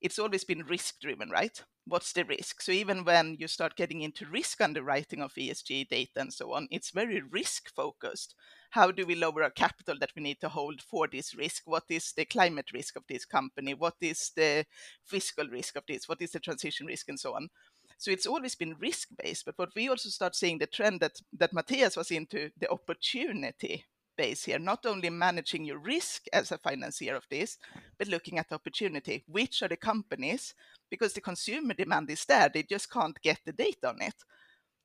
[0.00, 1.62] it's always been risk driven, right?
[1.88, 2.60] What's the risk?
[2.60, 6.68] So even when you start getting into risk underwriting of ESG data and so on,
[6.70, 8.34] it's very risk focused
[8.70, 11.62] how do we lower our capital that we need to hold for this risk?
[11.66, 13.74] What is the climate risk of this company?
[13.74, 14.66] What is the
[15.04, 16.08] fiscal risk of this?
[16.08, 17.48] What is the transition risk and so on?
[17.96, 19.44] So it's always been risk based.
[19.46, 23.86] But what we also start seeing the trend that that Matthias was into the opportunity
[24.18, 27.56] base here, not only managing your risk as a financier of this,
[27.98, 29.24] but looking at the opportunity.
[29.26, 30.54] Which are the companies?
[30.90, 34.14] Because the consumer demand is there, they just can't get the data on it.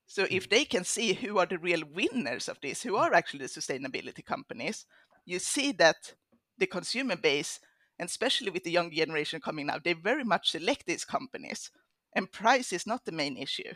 [0.06, 0.50] So if mm.
[0.52, 4.24] they can see who are the real winners of this, who are actually the sustainability
[4.24, 4.86] companies,
[5.26, 6.14] you see that
[6.58, 7.60] the consumer base,
[8.00, 11.72] and especially with the young generation coming now, they very much select these companies.
[12.16, 13.74] And price is not the main issue.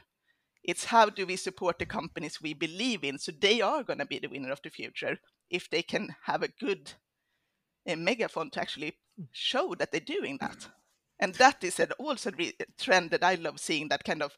[0.64, 4.06] It's how do we support the companies we believe in so they are going to
[4.06, 5.18] be the winner of the future
[5.50, 6.94] if they can have a good
[7.88, 8.98] a megaphone to actually
[9.32, 10.68] show that they're doing that.
[11.20, 14.36] And that is an also a trend that I love seeing that kind of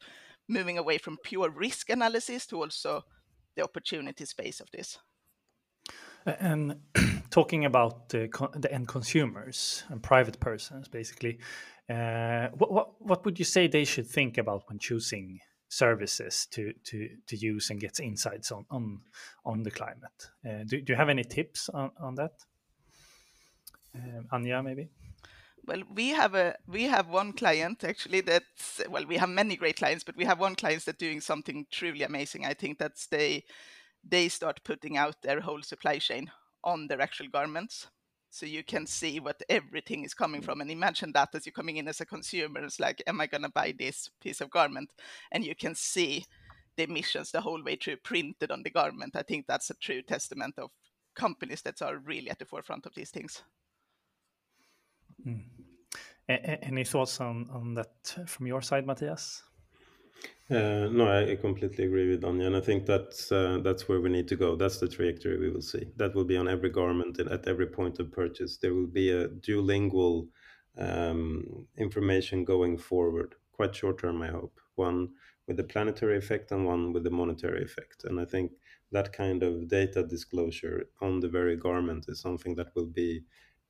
[0.48, 3.04] moving away from pure risk analysis to also
[3.56, 4.98] the opportunity space of this.
[6.24, 6.80] And
[7.30, 11.38] talking about the, the end consumers and private persons, basically,
[11.88, 16.74] uh, what, what, what would you say they should think about when choosing services to
[16.84, 19.00] to to use and get insights on on
[19.44, 20.30] on the climate?
[20.44, 22.32] Uh, do, do you have any tips on on that,
[23.94, 24.62] um, Anja?
[24.62, 24.88] Maybe.
[25.66, 29.76] Well, we have a we have one client actually that's well, we have many great
[29.76, 32.44] clients, but we have one client that's doing something truly amazing.
[32.44, 33.44] I think that's they
[34.02, 36.30] they start putting out their whole supply chain
[36.64, 37.88] on their actual garments
[38.30, 41.76] so you can see what everything is coming from and imagine that as you're coming
[41.78, 44.90] in as a consumer it's like am i going to buy this piece of garment?
[45.32, 46.24] And you can see
[46.76, 49.16] the emissions the whole way through printed on the garment.
[49.16, 50.70] I think that's a true testament of
[51.14, 53.42] companies that are really at the forefront of these things.
[55.26, 55.42] Mm.
[56.28, 59.42] any thoughts on, on that from your side matthias
[60.50, 64.10] uh, no, I completely agree with Anja, and I think that's uh, that's where we
[64.10, 64.56] need to go.
[64.56, 65.86] That's the trajectory we will see.
[65.96, 68.56] That will be on every garment and at every point of purchase.
[68.56, 70.28] There will be a duolingual
[70.76, 74.58] um, information going forward, quite short term, I hope.
[74.74, 75.10] One
[75.46, 78.04] with the planetary effect and one with the monetary effect.
[78.04, 78.52] And I think
[78.92, 83.22] that kind of data disclosure on the very garment is something that will be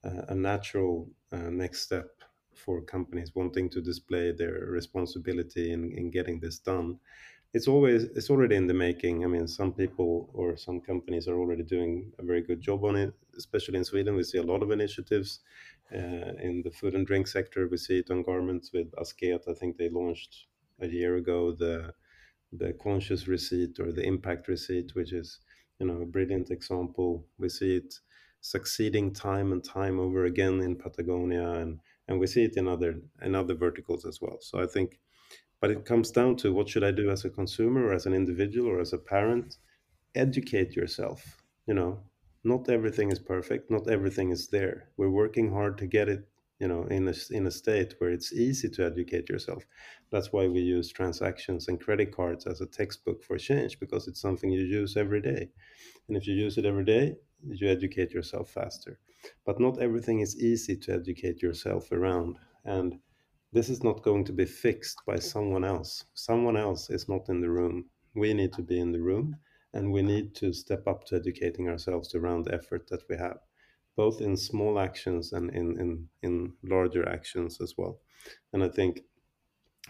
[0.03, 2.07] uh, a natural uh, next step
[2.55, 6.99] for companies wanting to display their responsibility in, in getting this done.
[7.53, 9.23] It's always it's already in the making.
[9.23, 12.95] I mean some people or some companies are already doing a very good job on
[12.95, 14.15] it especially in sweden.
[14.15, 15.39] We see a lot of initiatives
[15.93, 17.67] uh, in the food and drink sector.
[17.67, 19.47] We see it on garments with asket.
[19.49, 20.47] I think they launched
[20.79, 21.93] a year ago the
[22.53, 25.39] the conscious receipt or the impact receipt which is
[25.79, 27.27] you know a brilliant example.
[27.37, 27.99] We see it
[28.41, 31.79] succeeding time and time over again in patagonia and
[32.11, 34.37] and we see it in other in other verticals as well.
[34.41, 34.99] So i think
[35.61, 38.13] but it comes down to what should i do as a consumer or as an
[38.13, 39.57] individual or as a parent?
[40.15, 41.21] Educate yourself
[41.67, 42.01] you know?
[42.43, 44.89] Not everything is perfect not everything is there.
[44.97, 46.27] We're working hard to get it
[46.59, 49.63] you know in a, in a state where it's easy to educate yourself.
[50.11, 54.21] That's why we use transactions and credit cards as a textbook for change because it's
[54.25, 55.43] something you use every day.
[56.07, 57.15] And if you use it every day
[57.59, 58.99] you educate yourself faster
[59.45, 62.37] but not everything is easy to educate yourself around.
[62.65, 62.99] And
[63.53, 66.05] this is not going to be fixed by someone else.
[66.13, 67.89] Someone else is not in the room.
[68.15, 69.37] We need to be in the room
[69.73, 73.39] and we need to step up to educating ourselves around the effort that we have,
[73.95, 77.99] both in small actions and in, in, in larger actions as well.
[78.53, 79.01] And I think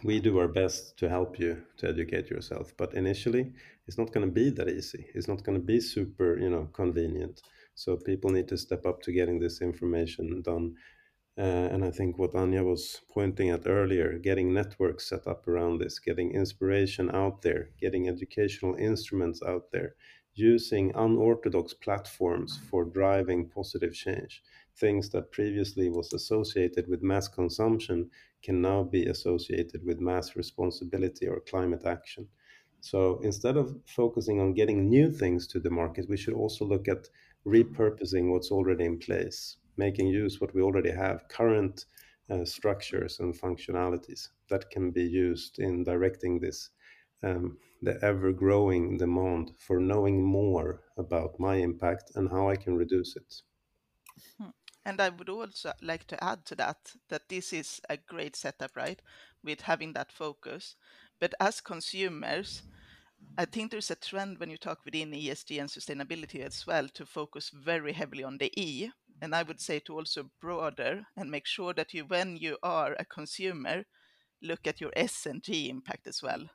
[0.03, 3.51] we do our best to help you to educate yourself but initially
[3.87, 6.67] it's not going to be that easy it's not going to be super you know
[6.73, 7.41] convenient
[7.81, 10.75] so people need to step up to getting this information done.
[11.35, 15.79] Uh, and I think what Anja was pointing at earlier, getting networks set up around
[15.79, 19.95] this, getting inspiration out there, getting educational instruments out there,
[20.35, 24.43] using unorthodox platforms for driving positive change.
[24.77, 28.11] Things that previously was associated with mass consumption
[28.43, 32.27] can now be associated with mass responsibility or climate action.
[32.81, 36.87] So instead of focusing on getting new things to the market, we should also look
[36.87, 37.09] at
[37.45, 41.85] repurposing what's already in place, making use what we already have, current
[42.29, 46.69] uh, structures and functionalities that can be used in directing this
[47.23, 52.75] um, the ever growing demand for knowing more about my impact and how I can
[52.75, 53.41] reduce it.
[54.37, 54.49] Hmm.
[54.85, 58.75] And I would also like to add to that that this is a great setup,
[58.75, 59.01] right?
[59.43, 60.75] With having that focus.
[61.19, 62.63] But as consumers,
[63.37, 67.05] I think there's a trend when you talk within ESG and sustainability as well to
[67.05, 68.89] focus very heavily on the E.
[69.21, 72.95] And I would say to also broader and make sure that you, when you are
[72.99, 73.85] a consumer,
[74.41, 76.49] look at your S and G impact as well.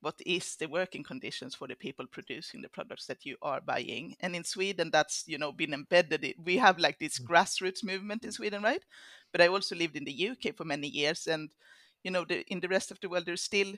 [0.00, 4.14] What is the working conditions for the people producing the products that you are buying?
[4.20, 6.34] And in Sweden, that's you know been embedded.
[6.44, 7.26] We have like this mm.
[7.26, 8.84] grassroots movement in Sweden, right?
[9.32, 11.50] But I also lived in the UK for many years, and
[12.04, 13.74] you know the, in the rest of the world, there's still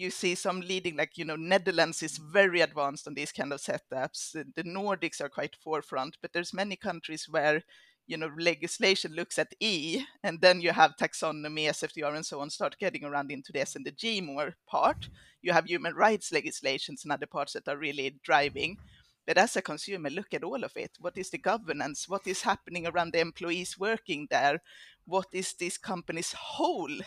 [0.00, 3.60] you see some leading like you know netherlands is very advanced on these kind of
[3.60, 7.62] setups the nordics are quite forefront but there's many countries where
[8.10, 12.50] you know legislation looks at E, and then you have taxonomy, SFDR, and so on
[12.50, 15.08] start getting around into the S and the G more part.
[15.42, 18.78] You have human rights legislations and other parts that are really driving.
[19.26, 20.90] But as a consumer, look at all of it.
[20.98, 22.08] What is the governance?
[22.08, 24.60] What is happening around the employees working there?
[25.04, 26.98] What is this company's whole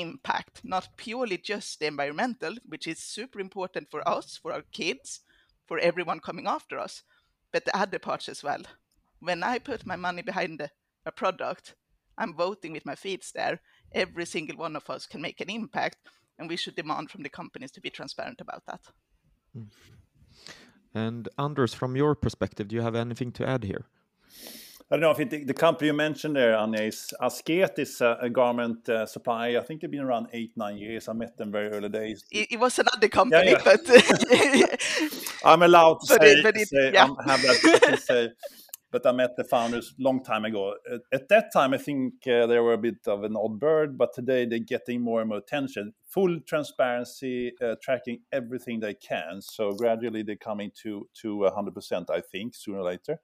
[0.00, 0.62] impact?
[0.64, 5.20] Not purely just the environmental, which is super important for us, for our kids,
[5.66, 7.02] for everyone coming after us,
[7.52, 8.62] but the other parts as well
[9.20, 10.70] when I put my money behind
[11.04, 11.74] a product,
[12.18, 13.60] I'm voting with my feet there.
[13.92, 15.98] Every single one of us can make an impact,
[16.38, 18.80] and we should demand from the companies to be transparent about that.
[19.56, 19.68] Mm.
[20.94, 23.86] And Anders, from your perspective, do you have anything to add here?
[24.88, 28.18] I don't know if it, the company you mentioned there, Anja, is Asket, is a,
[28.20, 29.58] a garment uh, supplier.
[29.58, 31.08] I think they've been around eight, nine years.
[31.08, 32.24] I met them very early days.
[32.30, 34.66] It, it was another company, yeah, yeah.
[34.68, 37.08] but I'm allowed to but say, it, say yeah.
[37.26, 38.28] have that to say
[38.92, 40.74] but I met the founders long time ago.
[40.90, 43.98] At, at that time, I think uh, they were a bit of an odd bird,
[43.98, 45.92] but today they're getting more and more attention.
[46.06, 49.42] Full transparency, uh, tracking everything they can.
[49.42, 53.18] So gradually they're coming to to 100%, I think, sooner or later.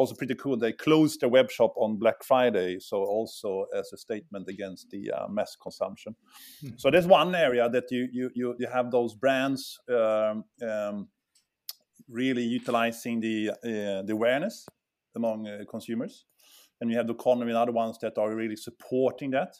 [0.00, 0.56] Also pretty cool.
[0.56, 5.02] They closed their web shop on Black Friday, so also as a statement against the
[5.16, 6.12] uh, mass consumption.
[6.60, 6.68] Hmm.
[6.76, 9.78] So there's one area that you you you, you have those brands.
[9.88, 11.08] Um, um,
[12.08, 14.66] really utilizing the uh, the awareness
[15.14, 16.26] among uh, consumers.
[16.80, 19.52] And you have Doconomy and other ones that are really supporting that.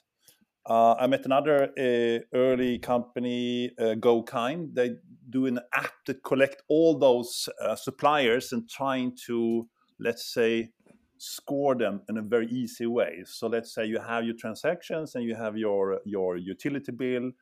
[0.68, 4.74] Uh, I met another uh, early company, uh, GoKind.
[4.74, 4.90] They
[5.28, 9.68] do an app that collect all those uh, suppliers and trying to,
[10.00, 10.70] let's say,
[11.18, 13.22] score them in a very easy way.
[13.26, 17.32] So let's say you have your transactions and you have your your utility bill,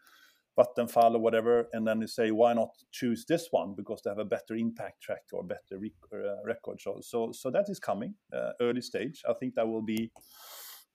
[0.59, 4.19] Vattenfall or whatever, and then you say, why not choose this one because they have
[4.19, 6.81] a better impact track or better rec- uh, record.
[6.81, 9.23] So, so, so that is coming uh, early stage.
[9.29, 10.11] I think that will be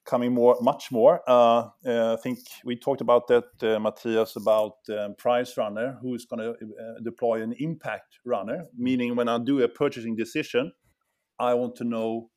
[0.05, 1.22] coming more, much more.
[1.26, 6.14] Uh, uh I think we talked about that, uh, Matthias, about um, Price Runner, who
[6.14, 6.55] is going to
[7.01, 10.74] deploy an impact runner, meaning when I do a purchasing decision,
[11.44, 12.30] I want to know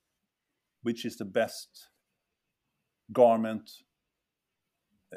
[0.82, 1.88] which is the best
[3.12, 3.70] garment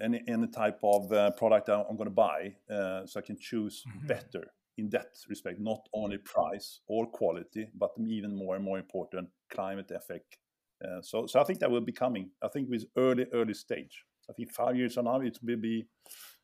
[0.01, 3.83] any any type of uh, product I'm going to buy, uh, so I can choose
[3.87, 4.07] mm-hmm.
[4.07, 4.43] better
[4.77, 5.59] in that respect.
[5.59, 10.37] Not only price or quality, but even more and more important, climate effect.
[10.83, 12.29] Uh, so, so I think that will be coming.
[12.41, 14.05] I think with early early stage.
[14.29, 15.87] I think five years from now, it will be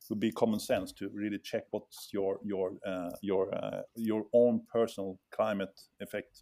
[0.10, 4.62] will be common sense to really check what's your your uh, your uh, your own
[4.72, 6.42] personal climate effect,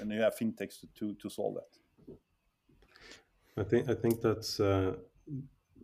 [0.00, 1.72] and you have fintechs to to solve that.
[3.56, 4.96] I think I think that's uh,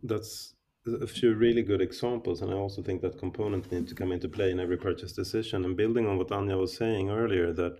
[0.03, 0.55] that's
[0.85, 4.27] a few really good examples and i also think that components need to come into
[4.27, 5.65] play in every purchase decision.
[5.65, 7.79] And building on what Anja was saying earlier that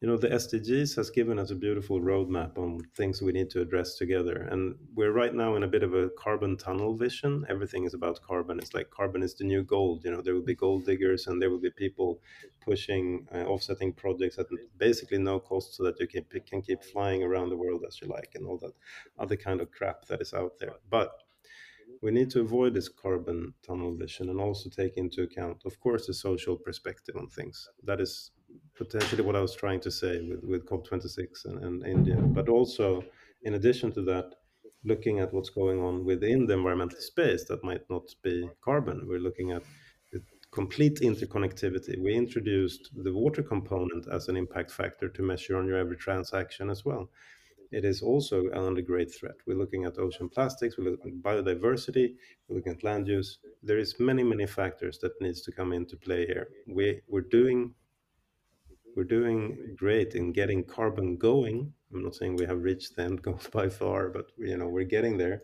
[0.00, 3.60] you know the sdgs has given us a beautiful roadmap on things we need to
[3.60, 4.48] address together.
[4.50, 7.44] And we're right now in a bit of a carbon tunnel vision.
[7.48, 8.58] Everything is about carbon.
[8.58, 10.04] It's like carbon is the new gold.
[10.04, 12.20] You know there will be gold diggers and there will be people
[12.60, 17.22] pushing uh, offsetting projects at basically no cost so that you can, can keep flying
[17.22, 18.72] around the world as you like and all that
[19.18, 20.74] other kind of crap that is out there.
[20.90, 21.10] But
[22.04, 26.06] we need to avoid this carbon tunnel vision and also take into account, of course,
[26.06, 27.70] the social perspective on things.
[27.82, 28.30] That is
[28.76, 32.16] potentially what I was trying to say with, with COP26 and, and India.
[32.16, 33.02] But also,
[33.44, 34.34] in addition to that,
[34.84, 39.06] looking at what's going on within the environmental space that might not be carbon.
[39.08, 39.62] We're looking at
[40.50, 41.98] complete interconnectivity.
[41.98, 46.68] We introduced the water component as an impact factor to measure on your every transaction
[46.68, 47.08] as well
[47.74, 49.34] it is also under great threat.
[49.46, 52.14] We're looking at ocean plastics, we're looking at biodiversity,
[52.46, 53.38] we're looking at land use.
[53.62, 56.48] There is many, many factors that needs to come into play here.
[56.68, 57.74] We we're doing
[58.96, 61.72] we're doing great in getting carbon going.
[61.92, 64.92] I'm not saying we have reached the end goal by far, but you know we're
[64.96, 65.42] getting there.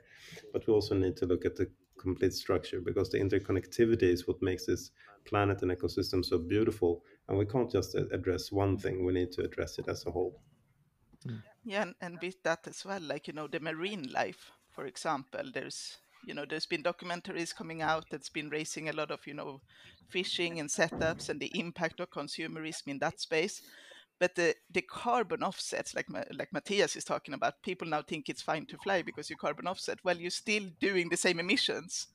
[0.52, 1.68] But we also need to look at the
[1.98, 4.92] complete structure because the interconnectivity is what makes this
[5.26, 7.02] planet and ecosystem so beautiful.
[7.28, 10.40] And we can't just address one thing; we need to address it as a whole.
[11.24, 11.36] Hmm.
[11.64, 15.50] Yeah, and, and with that as well, like you know, the marine life, for example,
[15.52, 19.34] there's you know there's been documentaries coming out that's been raising a lot of you
[19.34, 19.60] know
[20.10, 23.62] fishing and setups and the impact of consumerism in that space.
[24.18, 28.42] But the, the carbon offsets like like matthias is talking about people now think it's
[28.42, 29.98] fine to fly because you carbon offset.
[30.04, 32.06] Well you're still doing the same emissions.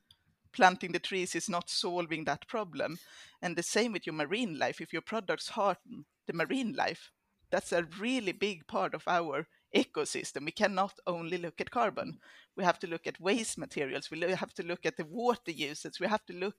[0.54, 2.98] Planting the trees is not solving that problem.
[3.42, 4.82] And the same with your marine life.
[4.82, 7.12] If your products harm the marine life
[7.52, 10.46] that's a really big part of our ecosystem.
[10.46, 12.20] We cannot only look at carbon.
[12.56, 14.10] We have to look at waste materials.
[14.10, 16.00] We have to look at the water usage.
[16.00, 16.56] We have to look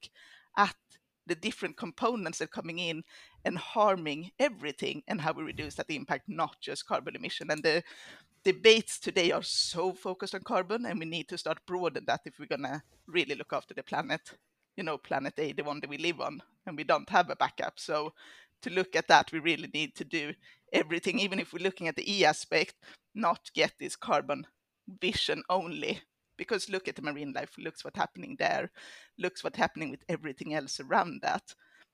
[0.57, 0.76] at
[1.26, 3.03] the different components that are coming in
[3.45, 7.51] and harming everything and how we reduce that impact, not just carbon emission.
[7.51, 7.82] And the
[8.45, 12.39] debates today are so focused on carbon, and we need to start broaden that if
[12.39, 14.20] we're gonna really look after the planet.
[14.76, 17.37] You know, planet A, the one that we live on, and we don't have a
[17.37, 17.80] backup.
[17.80, 18.12] So
[18.66, 20.32] to look at that, we really need to do
[20.72, 22.74] everything, even if we're looking at the E aspect,
[23.14, 24.46] not get this carbon
[25.00, 26.00] vision only.
[26.36, 28.70] Because look at the marine life, looks what's happening there,
[29.18, 31.42] looks what's happening with everything else around that,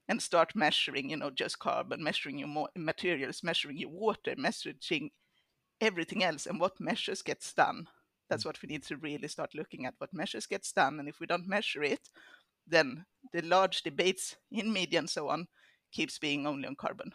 [0.09, 5.11] and start measuring, you know, just carbon, measuring your materials, measuring your water, measuring
[5.81, 7.87] everything else, and what measures gets done.
[8.29, 8.47] That's mm.
[8.47, 9.95] what we need to really start looking at.
[9.99, 12.09] What measures gets done, and if we don't measure it,
[12.67, 15.47] then the large debates in media and so on
[15.93, 17.13] keeps being only on carbon.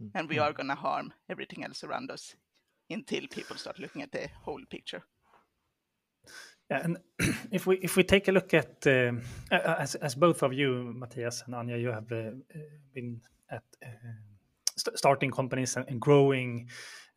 [0.00, 0.10] Mm.
[0.14, 2.36] And we are going to harm everything else around us
[2.90, 5.02] until people start looking at the whole picture.
[6.70, 6.98] Yeah, and
[7.50, 9.12] if we if we take a look at uh,
[9.50, 12.30] as as both of you, Matthias and Anja, you have uh,
[12.94, 13.20] been
[13.50, 13.88] at uh,
[14.76, 16.68] st starting companies and, growing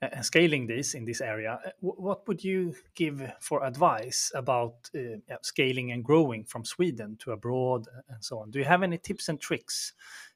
[0.02, 1.60] uh, and scaling this in this area.
[1.66, 7.32] Uh, what would you give for advice about uh, scaling and growing from Sweden to
[7.32, 8.52] abroad and so on?
[8.52, 9.94] Do you have any tips and tricks?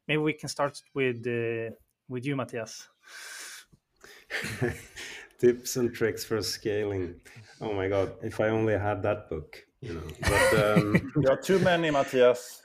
[0.07, 1.25] Maybe we can start with
[2.07, 2.87] with you, Matthias.
[5.39, 7.15] Tips and tricks for scaling.
[7.61, 8.13] Oh my god!
[8.23, 10.07] If I only had that book, you know.
[10.21, 12.61] But um, there are too many, Matthias.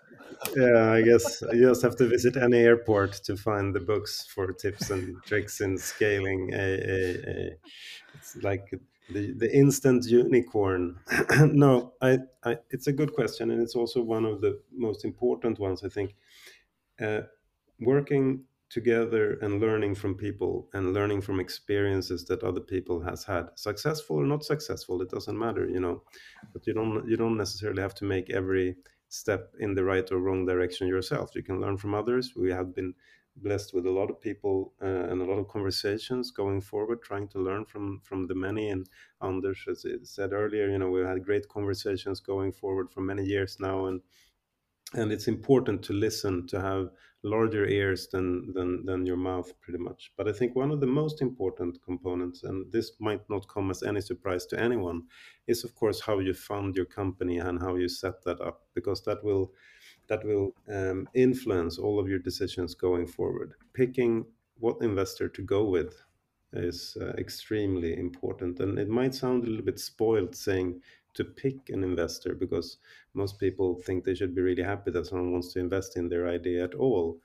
[0.57, 4.53] Yeah, I guess you just have to visit any airport to find the books for
[4.53, 6.51] tips and tricks in scaling.
[6.55, 7.51] A, a, a
[8.14, 8.70] it's like
[9.11, 10.99] the the instant unicorn.
[11.41, 15.59] no, I, I, it's a good question, and it's also one of the most important
[15.59, 15.82] ones.
[15.84, 16.14] I think
[17.01, 17.22] uh,
[17.80, 23.46] working together and learning from people and learning from experiences that other people has had.
[23.57, 26.03] Successful or not successful it doesn't matter you know
[26.53, 28.76] but you don't you don't necessarily have to make every
[29.09, 31.34] step in the right or wrong direction yourself.
[31.34, 32.34] You can learn from others.
[32.36, 32.94] We have been
[33.36, 37.28] blessed with a lot of people uh, and a lot of conversations going forward trying
[37.28, 38.70] to learn from from the many.
[38.70, 38.86] And
[39.22, 43.24] Anders as I said earlier you know we had great conversations going forward for many
[43.24, 44.01] years now and
[44.95, 46.91] and it's important to listen to have
[47.22, 50.11] larger ears than, than than your mouth pretty much.
[50.16, 53.82] But i think one of the most important components and this might not come as
[53.82, 55.03] any surprise to anyone
[55.47, 59.05] is of course how you fund your company and how you set that up because
[59.05, 59.53] that will
[60.11, 63.55] that will um, influence all of your decisions going forward.
[63.74, 64.26] Picking
[64.59, 66.03] what investor to go with
[66.53, 68.59] is uh, extremely important.
[68.59, 70.80] And it might sound a little bit spoiled saying
[71.15, 72.79] to pick an investor because
[73.15, 76.29] most people think they should be really happy that someone wants to invest in their
[76.29, 77.21] idea at all.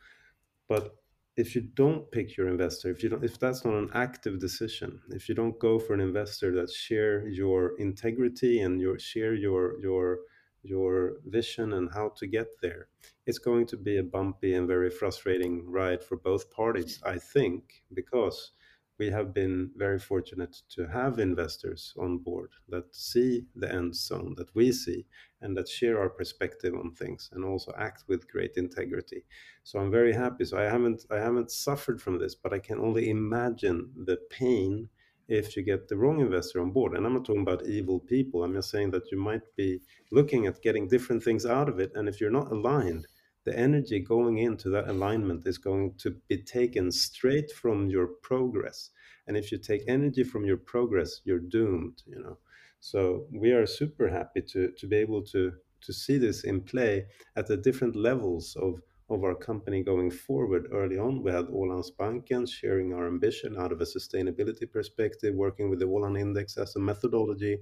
[0.68, 0.96] But
[1.38, 5.02] if you don't pick your investor, if you don't, if that's not an active decision,
[5.10, 9.80] if you don't go for an investor that share your integrity and your share your
[9.82, 10.20] your
[10.64, 12.88] your vision and how to get there,
[13.26, 17.84] it's going to be a bumpy and very frustrating ride for both parties, I think,
[17.94, 18.52] because
[18.98, 24.34] we have been very fortunate to have investors on board that see the end zone
[24.38, 25.06] that we see
[25.42, 29.24] and that share our perspective on things and also act with great integrity.
[29.64, 30.46] So i'm very happy.
[30.46, 34.90] So i haven't i haven't suffered from this but i can only imagine the pain
[35.28, 36.96] if you get the wrong investor on board.
[36.96, 38.44] And i'm not talking about evil people.
[38.44, 39.82] I'm just saying that you might be
[40.12, 41.92] looking at getting different things out of it.
[41.96, 43.08] And if you're not aligned
[43.46, 48.90] the energy going into that alignment is going to be taken straight from your progress
[49.28, 52.38] and if you take energy from your progress you're doomed you know
[52.80, 57.06] so we are super happy to to be able to to see this in play
[57.36, 60.68] at the different levels of of our company going forward.
[60.72, 65.80] Early on, we had Ålandsbanken sharing our ambition out of a sustainability perspective, working with
[65.80, 67.60] the Åland Index as a methodology.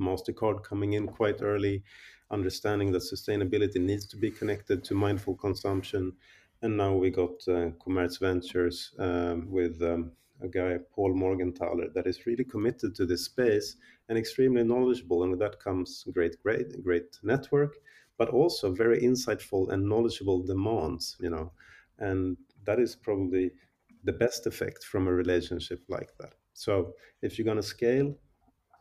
[0.00, 1.82] MasterCard coming in quite early,
[2.34, 6.12] understanding that sustainability needs to be connected to mindful consumption.
[6.62, 10.12] And now we got uh, Commerz Ventures um, with um,
[10.42, 13.76] a guy, Paul Morgenthaler, that is really committed to this space
[14.08, 15.22] and extremely knowledgeable.
[15.22, 17.76] And with that comes great, great, great network,
[18.18, 21.52] but also very insightful and knowledgeable demands, you know.
[21.98, 23.52] And that is probably
[24.04, 26.34] the best effect from a relationship like that.
[26.52, 28.14] So if you're going to scale,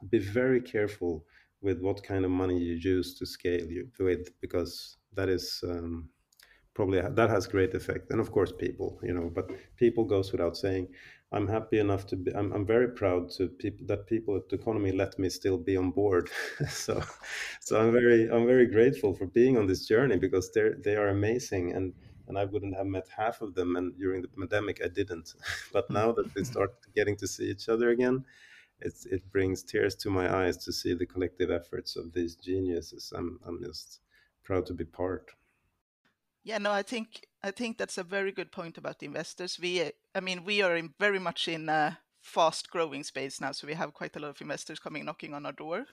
[0.10, 1.26] be very careful
[1.64, 6.10] with what kind of money you use to scale you with because that is um,
[6.74, 8.12] probably that has great effect.
[8.12, 10.88] And of course people you know but people goes without saying
[11.32, 14.92] i'm happy enough to be i'm, I'm very proud to people that people at Doconomy
[14.92, 16.30] let me still be on board.
[16.70, 17.02] So
[17.60, 21.10] so i'm very i'm very grateful for being on this journey because they're they are
[21.10, 21.94] amazing and
[22.28, 25.34] and I wouldn't have met half of them and during the pandemic I didn't.
[25.74, 28.24] But now that we start getting to see each other again
[28.80, 33.14] it's, it brings tears to my eyes to see the collective efforts of these geniuses.
[33.16, 34.00] I'm, I'm just
[34.44, 35.32] proud to be part.
[36.44, 39.58] Yeah, no, I think I think that's a very good point about investors.
[39.62, 43.74] We, I mean, we are in very much in a fast-growing space now, so we
[43.74, 45.86] have quite a lot of investors coming knocking on our door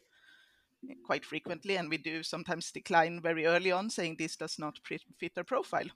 [1.05, 5.33] quite frequently, and we do sometimes decline very early on, saying this does not fit
[5.37, 5.87] our profile.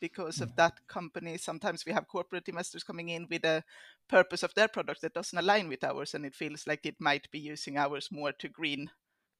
[0.00, 0.56] Because of mm.
[0.56, 3.64] that company, sometimes we have corporate investors coming in with a
[4.08, 7.30] purpose of their product that doesn't align with ours, and it feels like it might
[7.30, 8.52] be using ours more to mm.
[8.52, 8.90] green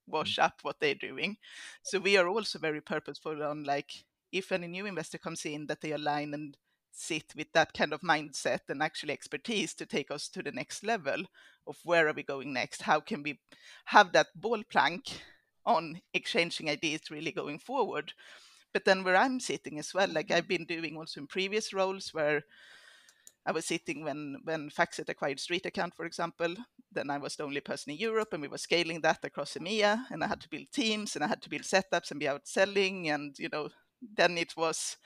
[0.07, 1.37] wash up what they're doing.
[1.83, 5.81] So we are also very purposeful on like if any new investor comes in that
[5.81, 6.57] they align and
[6.91, 10.83] sit with that kind of mindset and actually expertise to take us to the next
[10.83, 11.25] level
[11.67, 12.83] of where are we going next?
[12.83, 13.39] How can we
[13.87, 15.23] have that ball plank
[15.65, 18.13] on exchanging ideas really going forward
[18.73, 20.65] but then where i'm sitting as well like i've mm-hmm.
[20.65, 22.43] been doing also in previous roles where
[23.49, 26.55] I was sitting when when Factset acquired Street Account, for example.
[26.93, 30.05] Then I was the only person in Europe, and we were scaling that across EMEA.
[30.11, 32.47] And I had to build teams, and I had to build setups, and be out
[32.47, 33.09] selling.
[33.09, 33.71] And you know,
[34.03, 34.99] then it was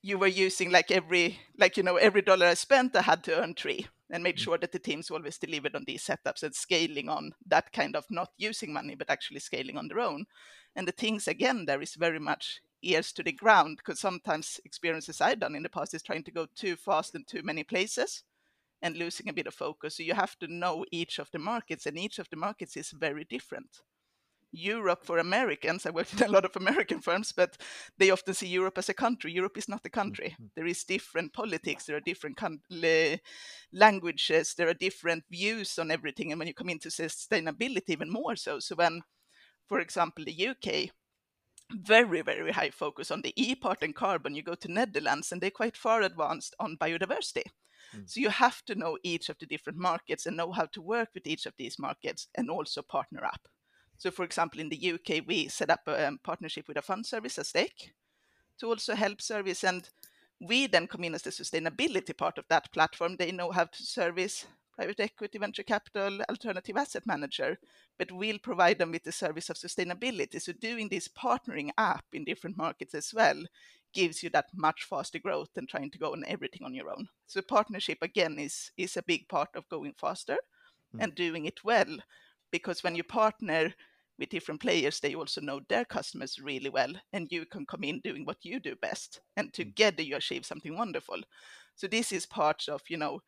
[0.00, 3.38] you were using like every like you know every dollar I spent I had to
[3.38, 4.40] earn three and made mm.
[4.40, 8.04] sure that the teams always delivered on these setups and scaling on that kind of
[8.10, 10.26] not using money but actually scaling on their own.
[10.74, 15.20] And the things again there is very much ears to the ground because sometimes experiences
[15.20, 18.22] I've done in the past is trying to go too fast in too many places
[18.82, 19.96] and losing a bit of focus.
[19.96, 22.90] So you have to know each of the markets and each of the markets is
[22.90, 23.82] very different.
[24.52, 25.86] Europe for Americans.
[25.86, 27.56] I worked in a lot of American firms, but
[27.98, 29.32] they often see Europe as a country.
[29.32, 30.30] Europe is not a country.
[30.30, 30.46] Mm-hmm.
[30.54, 32.38] There is different politics, there are different
[33.72, 36.32] languages, there are different views on everything.
[36.32, 38.58] And when you come into sustainability, even more so.
[38.60, 39.02] So when,
[39.68, 40.90] for example, the UK
[41.70, 45.40] very very high focus on the e part and carbon you go to netherlands and
[45.40, 47.42] they're quite far advanced on biodiversity
[47.94, 48.08] mm.
[48.08, 51.08] so you have to know each of the different markets and know how to work
[51.12, 53.48] with each of these markets and also partner up
[53.98, 57.06] so, for example, in the UK, we set up a um, partnership with a fund
[57.06, 57.92] service, stake
[58.58, 59.64] to also help service.
[59.64, 59.88] And
[60.40, 63.16] we then come in as the sustainability part of that platform.
[63.16, 67.58] They know how to service private equity, venture capital, alternative asset manager,
[67.98, 70.40] but we'll provide them with the service of sustainability.
[70.40, 73.42] So, doing this partnering app in different markets as well
[73.94, 77.08] gives you that much faster growth than trying to go on everything on your own.
[77.26, 80.36] So, partnership again is is a big part of going faster
[80.94, 81.02] mm.
[81.02, 81.96] and doing it well
[82.50, 83.74] because when you partner
[84.18, 88.00] with different players, they also know their customers really well, and you can come in
[88.00, 89.52] doing what you do best, and mm.
[89.52, 91.20] together you achieve something wonderful.
[91.74, 93.20] So this is part of you know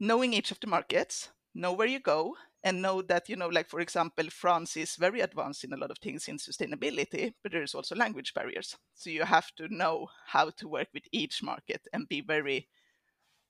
[0.00, 3.68] knowing each of the markets, know where you go, and know that you know like
[3.68, 7.62] for example france is very advanced in a lot of things in sustainability but there
[7.62, 11.80] is also language barriers so you have to know how to work with each market
[11.92, 12.68] and be very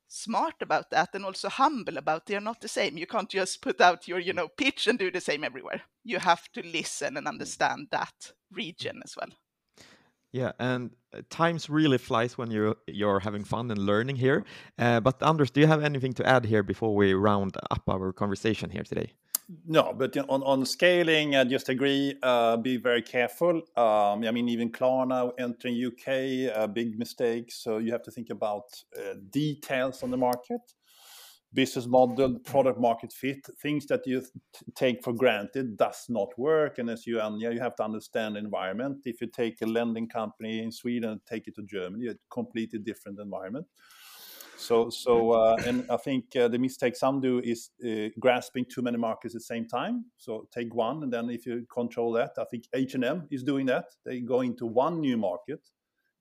[0.09, 2.97] smart about that and also humble about they're not the same.
[2.97, 5.83] You can't just put out your, you know, pitch and do the same everywhere.
[6.05, 9.31] You have to listen and understand that region as well.
[10.33, 14.45] Yeah, and uh, times really flies when you're you're having fun and learning here.
[14.79, 18.13] Uh, but Anders, do you have anything to add here before we round up our
[18.13, 19.15] conversation here today?
[19.49, 22.15] No, but on, on scaling, I just agree.
[22.23, 23.63] Uh, be very careful.
[23.77, 27.51] Um, I mean, even Klarna entering UK, a big mistake.
[27.51, 28.65] So you have to think about
[28.99, 30.61] uh, details on the market,
[31.55, 34.23] business model, product market fit, things that you
[34.75, 36.79] take for granted does not work.
[36.79, 38.99] And as you, Anja, you have to understand environment.
[39.07, 42.81] If you take a lending company in Sweden and take it to Germany, a completely
[42.81, 43.67] different environment.
[44.59, 48.83] So, so uh, and I think uh, the mistake some do is uh, grasping too
[48.83, 50.07] many markets at the same time.
[50.17, 53.45] So take one, and then if you control that, I think H and M is
[53.45, 53.85] doing that.
[54.05, 55.61] They go into one new market,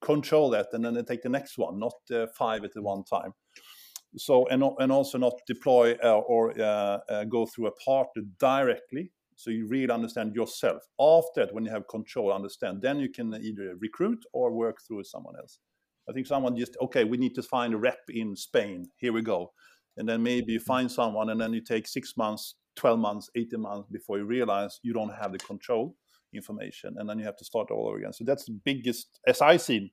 [0.02, 3.04] control that, and then they take the next one, not uh, five at the one
[3.04, 3.34] time.
[4.16, 9.12] So and and also not deploy uh, or uh, go through a partner directly.
[9.36, 10.84] So you really understand yourself.
[11.00, 15.04] After that, when you have control, understand, then you can either recruit or work through
[15.04, 15.60] someone else.
[16.10, 18.86] I think someone just okay, we need to find a rep in Spain.
[18.98, 19.52] Here we go,
[19.98, 23.62] and then maybe you find someone, and then you take six months, twelve months, eighteen
[23.62, 25.96] months before you realize you don't have the control
[26.34, 28.14] information, and then you have to start all over again.
[28.14, 29.92] So that's the biggest, as I see.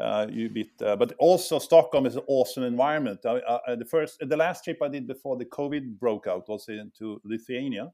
[0.00, 3.18] Uh, you bit, uh, but also Stockholm is an awesome environment.
[3.24, 6.68] Uh, uh, the first, the last trip I did before the COVID broke out was
[6.68, 7.90] into Lithuania,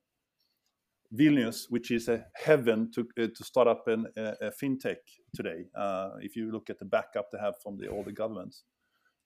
[1.13, 4.97] Vilnius, which is a heaven to uh, to start up an, a, a fintech
[5.35, 5.65] today.
[5.77, 8.65] Uh, if you look at the backup they have from the, all the governments,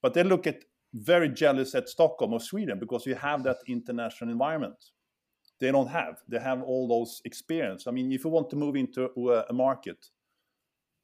[0.02, 0.64] but they look at
[0.94, 4.76] very jealous at Stockholm or Sweden because you have that international environment.
[5.60, 6.18] They don't have.
[6.28, 7.86] They have all those experience.
[7.86, 10.06] I mean, if you want to move into a, a market,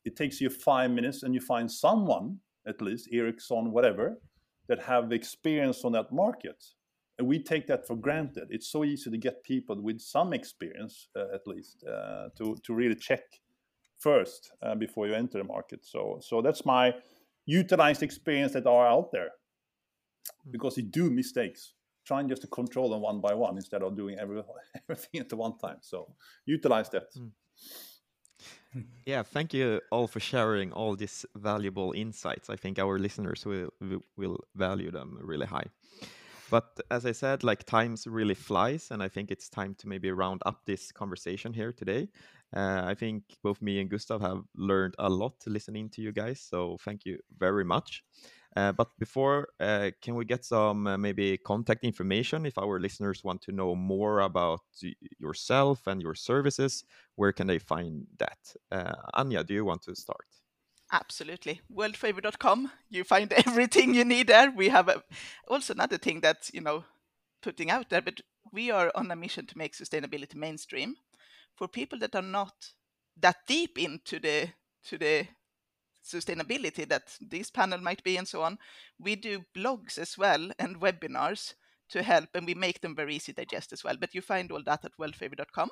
[0.04, 4.20] it takes you five minutes, and you find someone at least Ericsson, whatever,
[4.68, 6.62] that have experience on that market
[7.18, 8.48] and we take that for granted.
[8.50, 12.74] It's so easy to get people with some experience, uh, at least, uh, to to
[12.74, 13.22] really check
[13.98, 15.84] first uh, before you enter the market.
[15.84, 16.94] So so that's my
[17.46, 19.30] utilized experience that are out there
[20.44, 20.50] hmm.
[20.50, 24.18] because you do mistakes trying just to control them one by one instead of doing
[24.18, 24.42] every,
[24.88, 25.78] everything at the one time.
[25.80, 26.14] So
[26.46, 27.14] utilize that.
[27.14, 27.30] Mm.
[29.06, 32.50] Yeah, thank you all for sharing all these valuable insights.
[32.50, 33.70] I think our listeners will
[34.16, 35.66] will value them really high.
[36.54, 40.10] But as I said, like times really flies, and I think it's time to maybe
[40.12, 42.08] round up this conversation here today.
[42.56, 46.40] Uh, I think both me and Gustav have learned a lot listening to you guys,
[46.40, 48.04] so thank you very much.
[48.56, 53.24] Uh, but before, uh, can we get some uh, maybe contact information if our listeners
[53.24, 54.60] want to know more about
[55.18, 56.84] yourself and your services?
[57.16, 58.38] Where can they find that?
[58.70, 60.26] Uh, Anja, do you want to start?
[60.92, 61.60] Absolutely.
[61.72, 62.70] Worldfavor.com.
[62.88, 64.50] You find everything you need there.
[64.50, 65.02] We have a,
[65.48, 66.84] also another thing that's, you know,
[67.42, 68.20] putting out there, but
[68.52, 70.96] we are on a mission to make sustainability mainstream
[71.56, 72.54] for people that are not
[73.16, 74.48] that deep into the
[74.84, 75.26] to the
[76.04, 78.58] sustainability that this panel might be and so on,
[78.98, 81.54] we do blogs as well and webinars
[81.88, 83.96] to help and we make them very easy to digest as well.
[83.98, 85.70] But you find all that at worldfavor.com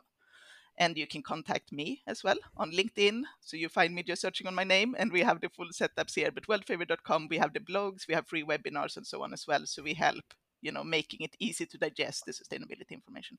[0.79, 3.23] and you can contact me as well on LinkedIn.
[3.41, 6.14] So you find me just searching on my name and we have the full setups
[6.14, 6.31] here.
[6.31, 9.66] But worldfavor.com, we have the blogs, we have free webinars and so on as well.
[9.66, 10.25] So we help,
[10.61, 13.39] you know, making it easy to digest the sustainability information.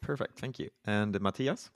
[0.00, 0.38] Perfect.
[0.38, 0.70] Thank you.
[0.84, 1.70] And Matthias?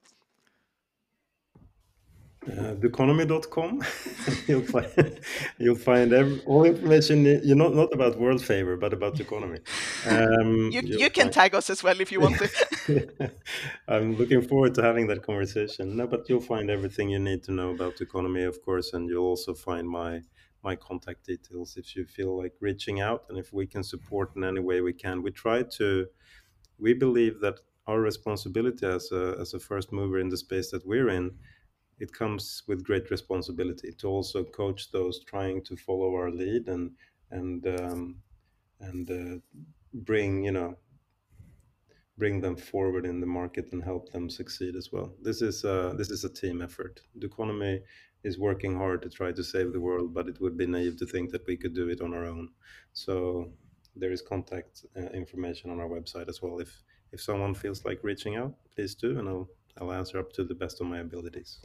[2.47, 3.82] Uh, Doconomy.com.
[4.47, 5.20] you'll find
[5.59, 9.59] you'll find every, all information you know not about Worldfavor, but about Doconomy.
[10.07, 11.32] Um, you you can find...
[11.32, 13.32] tag us as well if you want to.
[13.89, 15.97] I'm looking forward to having that conversation.
[15.97, 19.26] No, but you'll find everything you need to know about Doconomy, of course, and you'll
[19.26, 20.22] also find my
[20.62, 24.45] my contact details if you feel like reaching out and if we can support in
[24.45, 25.22] any way we can.
[25.22, 26.07] We try to.
[26.78, 27.59] We believe that
[27.89, 31.32] our responsibility as a as a first mover in the space that we're in
[31.99, 36.92] it comes with great responsibility to also coach those trying to follow our lead and
[37.30, 38.16] and um,
[38.80, 39.38] and uh,
[39.92, 40.76] bring you know
[42.16, 45.12] bring them forward in the market and help them succeed as well.
[45.22, 47.01] This is uh, this is a team effort.
[47.18, 47.82] Doconomy
[48.24, 51.07] is working hard to try to save the world, but it would be naive to
[51.07, 52.49] think that we could do it on our own.
[52.92, 53.53] So
[53.94, 56.59] there is contact uh, information on our website as well.
[56.59, 56.82] If
[57.12, 59.49] if someone feels like reaching out, please do, and I'll
[59.80, 61.61] I'll answer up to the best of my abilities.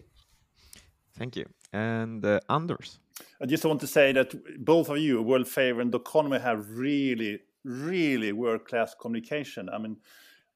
[1.17, 1.45] Thank you.
[1.71, 2.99] And uh, Anders?
[3.41, 4.33] I just want to say that
[4.63, 9.69] both of you, Worldfavor and Doconomy, have really, really world-class communication.
[9.69, 9.97] I mean,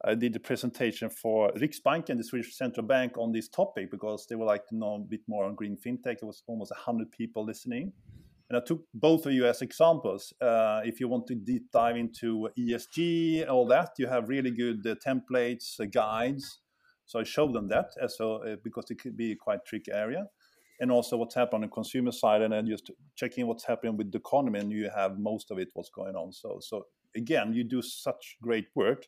[0.04, 4.36] I did a presentation for Riksbanken, the Swedish central bank, on this topic because they
[4.36, 6.20] would like to know a bit more on green fintech.
[6.20, 7.94] There was almost 100 people listening.
[8.50, 10.34] And I took both of you as examples.
[10.40, 14.86] Uh, if you want to deep dive into ESG, all that, you have really good
[14.88, 16.60] uh, templates, uh, guides.
[17.06, 20.28] So I showed them that a, uh, because it could be a quite tricky area
[20.80, 24.12] and also what's happening on the consumer side, and then just checking what's happening with
[24.12, 26.32] Doconomy, and you have most of it what's going on.
[26.32, 29.06] So, so again, you do such great work.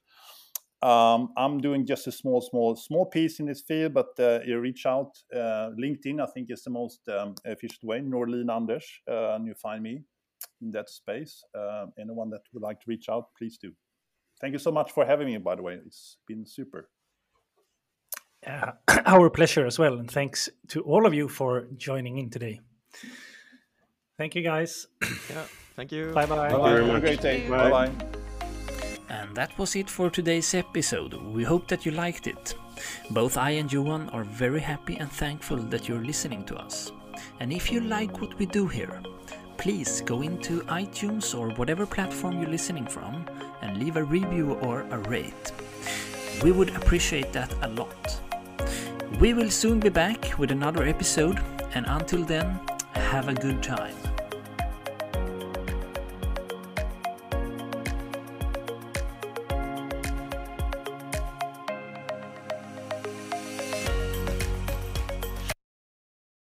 [0.81, 4.59] Um, I'm doing just a small, small, small piece in this field, but uh, you
[4.59, 5.11] reach out.
[5.33, 7.99] Uh, LinkedIn, I think, is the most um, efficient way.
[7.99, 10.03] Norlin Anders, uh, and you find me
[10.61, 11.43] in that space.
[11.53, 13.73] Uh, anyone that would like to reach out, please do.
[14.39, 15.37] Thank you so much for having me.
[15.37, 16.89] By the way, it's been super.
[18.45, 18.71] Uh,
[19.05, 19.93] our pleasure as well.
[19.97, 22.61] And thanks to all of you for joining in today.
[24.17, 24.87] Thank you, guys.
[25.29, 26.11] Yeah, thank you.
[26.11, 26.49] Bye bye.
[26.49, 27.47] Have a great day.
[27.49, 27.91] Bye bye.
[29.09, 31.13] And that was it for today's episode.
[31.13, 32.53] We hope that you liked it.
[33.11, 36.91] Both I and Johan are very happy and thankful that you're listening to us.
[37.39, 39.01] And if you like what we do here,
[39.57, 43.25] please go into iTunes or whatever platform you're listening from
[43.61, 45.51] and leave a review or a rate.
[46.43, 48.21] We would appreciate that a lot.
[49.17, 51.41] We will soon be back with another episode,
[51.73, 52.59] and until then,
[52.93, 53.98] have a good time.